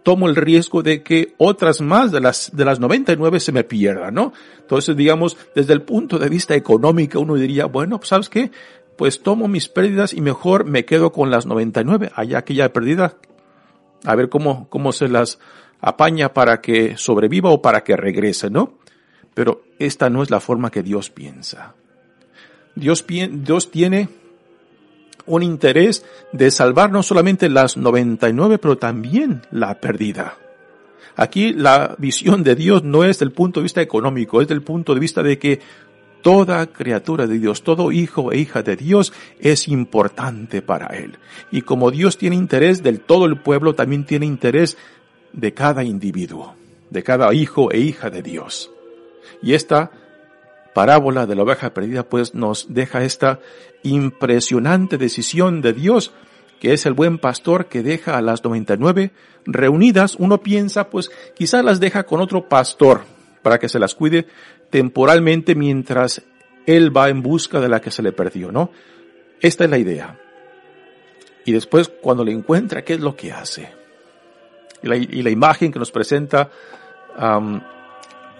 tomo 0.07 0.29
el 0.29 0.37
riesgo 0.37 0.83
de 0.83 1.03
que 1.03 1.33
otras 1.35 1.81
más 1.81 2.13
de 2.13 2.21
las, 2.21 2.55
de 2.55 2.63
las 2.63 2.79
99 2.79 3.41
se 3.41 3.51
me 3.51 3.65
pierdan, 3.65 4.13
¿no? 4.13 4.31
Entonces, 4.57 4.95
digamos, 4.95 5.35
desde 5.53 5.73
el 5.73 5.81
punto 5.81 6.17
de 6.17 6.29
vista 6.29 6.55
económico, 6.55 7.19
uno 7.19 7.35
diría, 7.35 7.65
bueno, 7.65 7.97
pues 7.97 8.07
sabes 8.07 8.29
qué, 8.29 8.49
pues 8.95 9.21
tomo 9.21 9.49
mis 9.49 9.67
pérdidas 9.67 10.13
y 10.13 10.21
mejor 10.21 10.63
me 10.63 10.85
quedo 10.85 11.11
con 11.11 11.29
las 11.29 11.45
99, 11.45 12.09
allá 12.15 12.37
aquella 12.37 12.71
perdida, 12.71 13.17
a 14.05 14.15
ver 14.15 14.29
cómo, 14.29 14.69
cómo 14.69 14.93
se 14.93 15.09
las 15.09 15.39
apaña 15.81 16.31
para 16.31 16.61
que 16.61 16.95
sobreviva 16.95 17.49
o 17.49 17.61
para 17.61 17.83
que 17.83 17.97
regrese, 17.97 18.49
¿no? 18.49 18.79
Pero 19.33 19.63
esta 19.77 20.09
no 20.09 20.23
es 20.23 20.31
la 20.31 20.39
forma 20.39 20.71
que 20.71 20.83
Dios 20.83 21.09
piensa. 21.09 21.75
Dios, 22.75 23.05
Dios 23.05 23.71
tiene 23.71 24.07
un 25.27 25.43
interés 25.43 26.05
de 26.31 26.49
salvar 26.49 26.91
no 26.91 27.03
solamente 27.03 27.49
las 27.49 27.77
99, 27.77 28.57
pero 28.57 28.77
también 28.77 29.41
la 29.51 29.79
perdida. 29.79 30.37
Aquí 31.15 31.53
la 31.53 31.95
visión 31.97 32.43
de 32.43 32.55
Dios 32.55 32.83
no 32.83 33.03
es 33.03 33.19
del 33.19 33.31
punto 33.31 33.59
de 33.59 33.63
vista 33.63 33.81
económico, 33.81 34.41
es 34.41 34.47
del 34.47 34.61
punto 34.61 34.93
de 34.93 34.99
vista 34.99 35.23
de 35.23 35.37
que 35.37 35.59
toda 36.21 36.67
criatura 36.67 37.25
de 37.25 37.39
Dios, 37.39 37.63
todo 37.63 37.91
hijo 37.91 38.31
e 38.31 38.37
hija 38.37 38.61
de 38.61 38.75
Dios 38.75 39.13
es 39.39 39.67
importante 39.67 40.61
para 40.61 40.87
Él. 40.95 41.17
Y 41.51 41.61
como 41.61 41.91
Dios 41.91 42.17
tiene 42.17 42.35
interés 42.35 42.83
del 42.83 42.99
todo 42.99 43.25
el 43.25 43.39
pueblo, 43.39 43.75
también 43.75 44.05
tiene 44.05 44.25
interés 44.25 44.77
de 45.33 45.53
cada 45.53 45.83
individuo, 45.83 46.55
de 46.89 47.03
cada 47.03 47.33
hijo 47.33 47.71
e 47.71 47.79
hija 47.79 48.09
de 48.09 48.21
Dios. 48.21 48.71
Y 49.41 49.53
esta 49.53 49.91
parábola 50.77 51.25
de 51.25 51.33
la 51.33 51.41
oveja 51.41 51.73
perdida 51.73 52.03
pues 52.03 52.35
nos 52.35 52.71
deja 52.71 53.03
esta 53.03 53.39
impresionante 53.81 54.99
decisión 54.99 55.59
de 55.63 55.73
Dios, 55.73 56.13
que 56.59 56.71
es 56.73 56.85
el 56.85 56.93
buen 56.93 57.17
pastor 57.17 57.65
que 57.65 57.81
deja 57.81 58.15
a 58.15 58.21
las 58.21 58.43
99 58.43 59.09
reunidas. 59.47 60.17
Uno 60.19 60.37
piensa 60.43 60.91
pues 60.91 61.09
quizás 61.33 61.65
las 61.65 61.79
deja 61.79 62.03
con 62.03 62.21
otro 62.21 62.47
pastor 62.47 63.05
para 63.41 63.57
que 63.57 63.69
se 63.69 63.79
las 63.79 63.95
cuide 63.95 64.27
temporalmente 64.69 65.55
mientras 65.55 66.21
él 66.67 66.95
va 66.95 67.09
en 67.09 67.23
busca 67.23 67.59
de 67.59 67.69
la 67.69 67.81
que 67.81 67.89
se 67.89 68.03
le 68.03 68.11
perdió, 68.11 68.51
¿no? 68.51 68.69
Esta 69.41 69.63
es 69.63 69.71
la 69.71 69.79
idea. 69.79 70.19
Y 71.43 71.53
después 71.53 71.89
cuando 71.89 72.23
le 72.23 72.33
encuentra, 72.33 72.83
¿qué 72.83 72.93
es 72.93 72.99
lo 72.99 73.15
que 73.15 73.31
hace? 73.31 73.73
Y 74.83 75.23
la, 75.23 75.31
imagen 75.31 75.71
que 75.71 75.79
nos 75.79 75.89
presenta 75.89 76.51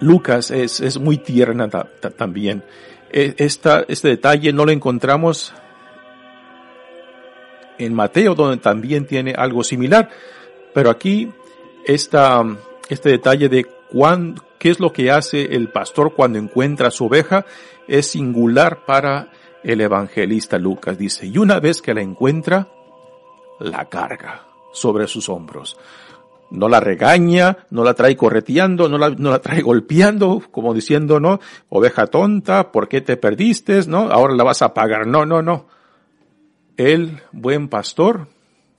Lucas 0.00 0.50
es, 0.50 0.80
es 0.80 0.98
muy 0.98 1.18
tierna 1.18 1.68
también. 1.68 2.62
E, 3.10 3.34
este 3.38 4.08
detalle 4.08 4.52
no 4.52 4.64
lo 4.64 4.72
encontramos 4.72 5.54
en 7.78 7.94
Mateo, 7.94 8.34
donde 8.34 8.58
también 8.58 9.06
tiene 9.06 9.34
algo 9.36 9.64
similar. 9.64 10.10
Pero 10.74 10.90
aquí, 10.90 11.30
esta, 11.84 12.44
este 12.88 13.10
detalle 13.10 13.48
de 13.48 13.64
cuán, 13.64 14.36
qué 14.58 14.70
es 14.70 14.80
lo 14.80 14.92
que 14.92 15.10
hace 15.10 15.54
el 15.54 15.68
pastor 15.68 16.14
cuando 16.14 16.38
encuentra 16.38 16.90
su 16.90 17.06
oveja 17.06 17.46
es 17.86 18.08
singular 18.08 18.84
para 18.84 19.30
el 19.64 19.80
evangelista 19.80 20.58
Lucas. 20.58 20.98
Dice, 20.98 21.26
y 21.26 21.38
una 21.38 21.60
vez 21.60 21.82
que 21.82 21.94
la 21.94 22.02
encuentra, 22.02 22.68
la 23.60 23.88
carga 23.88 24.46
sobre 24.72 25.06
sus 25.08 25.28
hombros 25.28 25.76
no 26.50 26.68
la 26.68 26.80
regaña, 26.80 27.58
no 27.70 27.84
la 27.84 27.94
trae 27.94 28.16
correteando, 28.16 28.88
no 28.88 28.98
la, 28.98 29.10
no 29.10 29.30
la 29.30 29.40
trae 29.40 29.60
golpeando, 29.62 30.42
como 30.50 30.74
diciendo, 30.74 31.20
no, 31.20 31.40
oveja 31.68 32.06
tonta, 32.06 32.72
¿por 32.72 32.88
qué 32.88 33.00
te 33.00 33.16
perdiste? 33.16 33.86
No, 33.86 34.10
ahora 34.10 34.34
la 34.34 34.44
vas 34.44 34.62
a 34.62 34.74
pagar. 34.74 35.06
No, 35.06 35.26
no, 35.26 35.42
no. 35.42 35.66
El 36.76 37.22
buen 37.32 37.68
pastor 37.68 38.28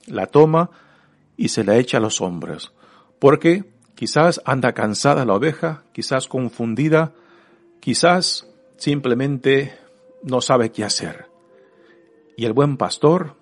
la 0.06 0.26
toma 0.26 0.70
y 1.36 1.48
se 1.48 1.64
la 1.64 1.76
echa 1.76 1.98
a 1.98 2.00
los 2.00 2.20
hombros. 2.20 2.72
Porque 3.18 3.64
quizás 3.94 4.40
anda 4.44 4.72
cansada 4.72 5.24
la 5.24 5.34
oveja, 5.34 5.82
quizás 5.92 6.26
confundida, 6.26 7.12
quizás 7.80 8.46
simplemente 8.78 9.78
no 10.22 10.40
sabe 10.40 10.72
qué 10.72 10.84
hacer. 10.84 11.26
Y 12.36 12.46
el 12.46 12.54
buen 12.54 12.78
pastor 12.78 13.34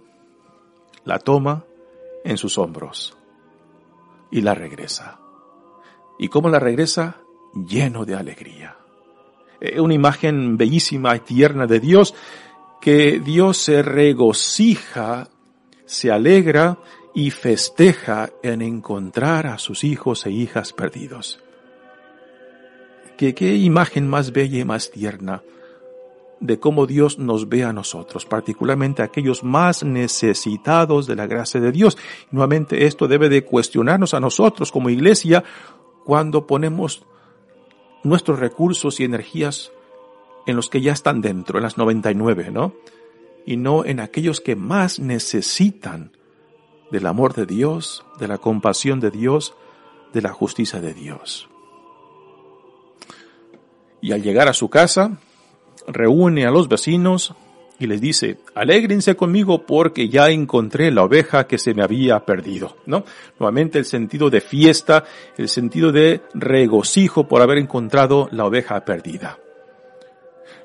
la 1.04 1.20
toma 1.20 1.64
en 2.24 2.36
sus 2.36 2.58
hombros 2.58 3.17
y 4.30 4.40
la 4.40 4.54
regresa. 4.54 5.18
¿Y 6.18 6.28
cómo 6.28 6.48
la 6.48 6.58
regresa? 6.58 7.18
Lleno 7.54 8.04
de 8.04 8.14
alegría. 8.14 8.76
Eh, 9.60 9.80
una 9.80 9.94
imagen 9.94 10.56
bellísima 10.56 11.16
y 11.16 11.20
tierna 11.20 11.66
de 11.66 11.80
Dios, 11.80 12.14
que 12.80 13.20
Dios 13.20 13.58
se 13.58 13.82
regocija, 13.82 15.28
se 15.84 16.10
alegra 16.10 16.78
y 17.14 17.30
festeja 17.30 18.30
en 18.42 18.62
encontrar 18.62 19.46
a 19.46 19.58
sus 19.58 19.84
hijos 19.84 20.26
e 20.26 20.30
hijas 20.30 20.72
perdidos. 20.72 21.40
¿Qué, 23.16 23.34
qué 23.34 23.56
imagen 23.56 24.06
más 24.06 24.32
bella 24.32 24.58
y 24.58 24.64
más 24.64 24.90
tierna 24.90 25.42
de 26.40 26.58
cómo 26.60 26.86
Dios 26.86 27.18
nos 27.18 27.48
ve 27.48 27.64
a 27.64 27.72
nosotros, 27.72 28.24
particularmente 28.24 29.02
aquellos 29.02 29.42
más 29.42 29.82
necesitados 29.82 31.06
de 31.06 31.16
la 31.16 31.26
gracia 31.26 31.60
de 31.60 31.72
Dios. 31.72 31.98
nuevamente 32.30 32.86
esto 32.86 33.08
debe 33.08 33.28
de 33.28 33.44
cuestionarnos 33.44 34.14
a 34.14 34.20
nosotros 34.20 34.70
como 34.70 34.90
iglesia 34.90 35.44
cuando 36.04 36.46
ponemos 36.46 37.04
nuestros 38.04 38.38
recursos 38.38 39.00
y 39.00 39.04
energías 39.04 39.72
en 40.46 40.56
los 40.56 40.70
que 40.70 40.80
ya 40.80 40.92
están 40.92 41.20
dentro, 41.20 41.58
en 41.58 41.64
las 41.64 41.76
99, 41.76 42.50
¿no? 42.50 42.72
Y 43.44 43.56
no 43.56 43.84
en 43.84 44.00
aquellos 44.00 44.40
que 44.40 44.56
más 44.56 44.98
necesitan 44.98 46.12
del 46.90 47.06
amor 47.06 47.34
de 47.34 47.44
Dios, 47.44 48.04
de 48.18 48.28
la 48.28 48.38
compasión 48.38 49.00
de 49.00 49.10
Dios, 49.10 49.54
de 50.12 50.22
la 50.22 50.32
justicia 50.32 50.80
de 50.80 50.94
Dios. 50.94 51.48
Y 54.00 54.12
al 54.12 54.22
llegar 54.22 54.48
a 54.48 54.54
su 54.54 54.70
casa, 54.70 55.18
reúne 55.88 56.46
a 56.46 56.50
los 56.50 56.68
vecinos 56.68 57.34
y 57.80 57.86
les 57.86 58.00
dice, 58.00 58.38
alégrense 58.54 59.14
conmigo 59.14 59.64
porque 59.64 60.08
ya 60.08 60.30
encontré 60.30 60.90
la 60.90 61.04
oveja 61.04 61.46
que 61.46 61.58
se 61.58 61.74
me 61.74 61.82
había 61.82 62.18
perdido, 62.20 62.76
¿no? 62.86 63.04
Nuevamente 63.38 63.78
el 63.78 63.84
sentido 63.84 64.30
de 64.30 64.40
fiesta, 64.40 65.04
el 65.36 65.48
sentido 65.48 65.92
de 65.92 66.22
regocijo 66.34 67.28
por 67.28 67.40
haber 67.40 67.58
encontrado 67.58 68.28
la 68.32 68.46
oveja 68.46 68.84
perdida. 68.84 69.38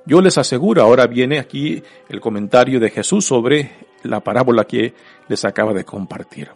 Yo 0.05 0.21
les 0.21 0.37
aseguro, 0.37 0.81
ahora 0.81 1.07
viene 1.07 1.39
aquí 1.39 1.81
el 2.09 2.19
comentario 2.19 2.79
de 2.79 2.89
Jesús 2.89 3.25
sobre 3.25 3.71
la 4.03 4.21
parábola 4.21 4.65
que 4.65 4.93
les 5.29 5.45
acaba 5.45 5.73
de 5.73 5.85
compartir. 5.85 6.49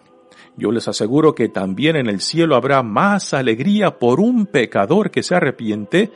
Yo 0.58 0.72
les 0.72 0.88
aseguro 0.88 1.36
que 1.36 1.50
también 1.50 1.96
en 1.96 2.08
el 2.08 2.20
cielo 2.20 2.56
habrá 2.56 2.82
más 2.82 3.34
alegría 3.36 4.00
por 4.00 4.20
un 4.20 4.48
pecador 4.48 5.12
que 5.12 5.22
se 5.22 5.36
arrepiente 5.36 6.12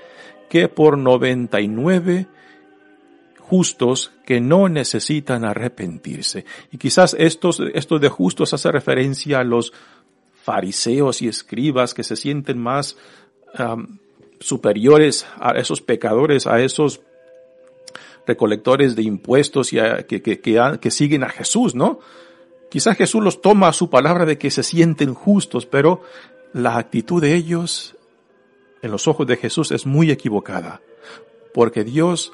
que 0.50 0.68
por 0.68 0.98
noventa 0.98 1.62
y 1.62 1.68
nueve 1.68 2.28
justos 3.52 4.14
que 4.26 4.40
no 4.40 4.70
necesitan 4.70 5.44
arrepentirse. 5.44 6.46
Y 6.72 6.78
quizás 6.78 7.18
estos, 7.20 7.62
estos 7.74 8.00
de 8.00 8.08
justos 8.08 8.54
hace 8.54 8.72
referencia 8.72 9.40
a 9.40 9.44
los 9.44 9.74
fariseos 10.42 11.22
y 11.22 11.28
escribas 11.28 11.94
que 11.94 12.06
se 12.06 12.16
sienten 12.16 12.58
más 12.58 12.96
superiores 14.40 15.28
a 15.38 15.52
esos 15.52 15.82
pecadores, 15.82 16.48
a 16.48 16.62
esos 16.62 17.02
recolectores 18.26 18.96
de 18.96 19.04
impuestos 19.04 19.74
y 19.74 19.80
que, 20.08 20.22
que, 20.22 20.40
que, 20.40 20.92
siguen 20.92 21.26
a 21.26 21.30
Jesús, 21.30 21.76
¿no? 21.76 22.00
Quizás 22.70 22.96
Jesús 22.96 23.22
los 23.22 23.42
toma 23.42 23.68
a 23.68 23.74
su 23.74 23.90
palabra 23.90 24.26
de 24.26 24.38
que 24.38 24.50
se 24.50 24.64
sienten 24.64 25.14
justos, 25.14 25.66
pero 25.66 26.04
la 26.54 26.78
actitud 26.78 27.22
de 27.22 27.36
ellos 27.36 27.98
en 28.82 28.92
los 28.92 29.10
ojos 29.10 29.28
de 29.28 29.36
Jesús 29.36 29.72
es 29.72 29.86
muy 29.86 30.10
equivocada, 30.10 30.80
porque 31.54 31.84
Dios 31.84 32.32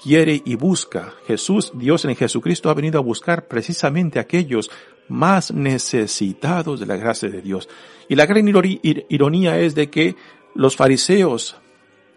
quiere 0.00 0.42
y 0.44 0.54
busca. 0.54 1.14
Jesús, 1.26 1.72
Dios 1.74 2.04
en 2.04 2.16
Jesucristo 2.16 2.70
ha 2.70 2.74
venido 2.74 2.98
a 2.98 3.02
buscar 3.02 3.46
precisamente 3.48 4.18
aquellos 4.18 4.70
más 5.08 5.52
necesitados 5.52 6.80
de 6.80 6.86
la 6.86 6.96
gracia 6.96 7.28
de 7.28 7.42
Dios. 7.42 7.68
Y 8.08 8.14
la 8.14 8.26
gran 8.26 8.48
ironía 8.48 9.58
es 9.58 9.74
de 9.74 9.90
que 9.90 10.16
los 10.54 10.76
fariseos 10.76 11.56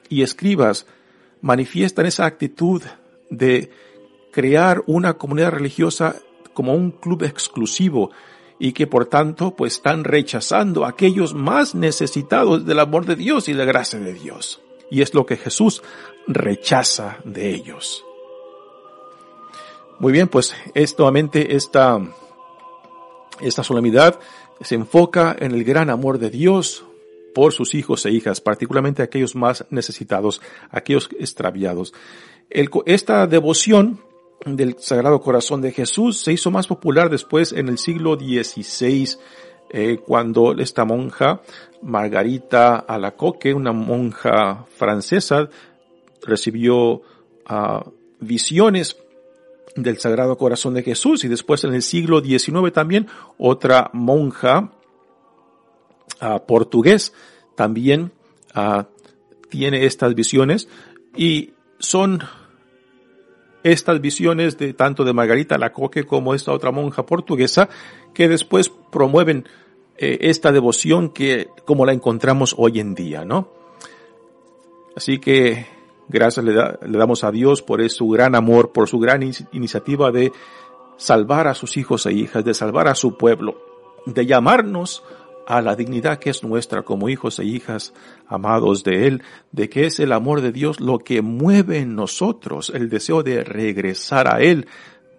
y 0.09 0.21
escribas 0.21 0.87
manifiestan 1.41 2.05
esa 2.05 2.25
actitud 2.25 2.81
de 3.29 3.71
crear 4.31 4.83
una 4.87 5.15
comunidad 5.15 5.51
religiosa 5.51 6.15
como 6.53 6.73
un 6.73 6.91
club 6.91 7.23
exclusivo 7.23 8.11
y 8.59 8.71
que 8.71 8.87
por 8.87 9.07
tanto 9.07 9.55
pues 9.55 9.73
están 9.73 10.03
rechazando 10.03 10.85
aquellos 10.85 11.33
más 11.33 11.75
necesitados 11.75 12.65
del 12.65 12.79
amor 12.79 13.05
de 13.05 13.15
Dios 13.15 13.49
y 13.49 13.53
la 13.53 13.65
gracia 13.65 13.99
de 13.99 14.13
Dios. 14.13 14.61
Y 14.89 15.01
es 15.01 15.13
lo 15.13 15.25
que 15.25 15.37
Jesús 15.37 15.81
rechaza 16.27 17.17
de 17.23 17.49
ellos. 17.49 18.03
Muy 19.99 20.11
bien, 20.11 20.27
pues 20.27 20.55
es 20.73 20.97
nuevamente 20.97 21.55
esta, 21.55 21.99
esta 23.41 23.63
solemnidad 23.63 24.19
se 24.61 24.75
enfoca 24.75 25.35
en 25.39 25.51
el 25.51 25.63
gran 25.63 25.89
amor 25.89 26.19
de 26.19 26.29
Dios 26.29 26.85
por 27.33 27.53
sus 27.53 27.73
hijos 27.73 28.05
e 28.05 28.11
hijas, 28.11 28.41
particularmente 28.41 29.01
aquellos 29.01 29.35
más 29.35 29.65
necesitados, 29.69 30.41
aquellos 30.69 31.09
extraviados. 31.19 31.93
esta 32.85 33.27
devoción 33.27 33.99
del 34.45 34.75
Sagrado 34.79 35.21
Corazón 35.21 35.61
de 35.61 35.71
Jesús 35.71 36.19
se 36.19 36.33
hizo 36.33 36.51
más 36.51 36.67
popular 36.67 37.09
después 37.09 37.51
en 37.53 37.69
el 37.69 37.77
siglo 37.77 38.15
XVI, 38.15 39.17
eh, 39.69 39.97
cuando 40.05 40.53
esta 40.53 40.85
monja, 40.85 41.41
Margarita 41.81 42.75
Alacoque, 42.75 43.53
una 43.53 43.71
monja 43.71 44.65
francesa, 44.75 45.49
recibió 46.25 47.01
ah, 47.45 47.85
visiones 48.19 48.97
del 49.75 49.97
Sagrado 49.97 50.37
Corazón 50.37 50.73
de 50.73 50.83
Jesús 50.83 51.23
y 51.23 51.27
después 51.27 51.63
en 51.63 51.73
el 51.73 51.81
siglo 51.81 52.21
XIX 52.21 52.71
también 52.71 53.07
otra 53.37 53.89
monja 53.93 54.71
uh, 56.21 56.39
portugués 56.45 57.13
también 57.55 58.11
uh, 58.55 58.83
tiene 59.49 59.85
estas 59.85 60.13
visiones 60.13 60.67
y 61.15 61.53
son 61.79 62.21
estas 63.63 64.01
visiones 64.01 64.57
de 64.57 64.73
tanto 64.73 65.03
de 65.05 65.13
Margarita 65.13 65.57
Lacoque 65.57 66.05
como 66.05 66.35
esta 66.35 66.51
otra 66.51 66.71
monja 66.71 67.05
portuguesa 67.05 67.69
que 68.13 68.27
después 68.27 68.69
promueven 68.69 69.47
eh, 69.97 70.17
esta 70.21 70.51
devoción 70.51 71.09
que 71.09 71.47
como 71.65 71.85
la 71.85 71.93
encontramos 71.93 72.55
hoy 72.57 72.79
en 72.79 72.93
día, 72.93 73.25
¿no? 73.25 73.49
Así 74.95 75.19
que 75.19 75.65
gracias 76.07 76.45
le, 76.45 76.53
damos 76.97 77.23
a 77.23 77.31
Dios 77.31 77.61
por 77.61 77.87
su 77.89 78.09
gran 78.09 78.35
amor, 78.35 78.71
por 78.71 78.87
su 78.87 78.99
gran 78.99 79.23
iniciativa 79.51 80.11
de 80.11 80.31
salvar 80.97 81.47
a 81.47 81.53
sus 81.53 81.77
hijos 81.77 82.05
e 82.05 82.13
hijas, 82.13 82.45
de 82.45 82.53
salvar 82.53 82.87
a 82.87 82.95
su 82.95 83.17
pueblo, 83.17 83.57
de 84.05 84.25
llamarnos 84.25 85.03
a 85.45 85.61
la 85.61 85.75
dignidad 85.75 86.19
que 86.19 86.29
es 86.29 86.43
nuestra 86.43 86.83
como 86.83 87.09
hijos 87.09 87.39
e 87.39 87.45
hijas 87.45 87.93
amados 88.27 88.83
de 88.83 89.07
Él, 89.07 89.23
de 89.51 89.69
que 89.69 89.85
es 89.85 89.99
el 89.99 90.11
amor 90.11 90.41
de 90.41 90.51
Dios 90.51 90.79
lo 90.79 90.99
que 90.99 91.21
mueve 91.21 91.79
en 91.79 91.95
nosotros 91.95 92.71
el 92.73 92.89
deseo 92.89 93.23
de 93.23 93.43
regresar 93.43 94.33
a 94.33 94.39
Él, 94.39 94.67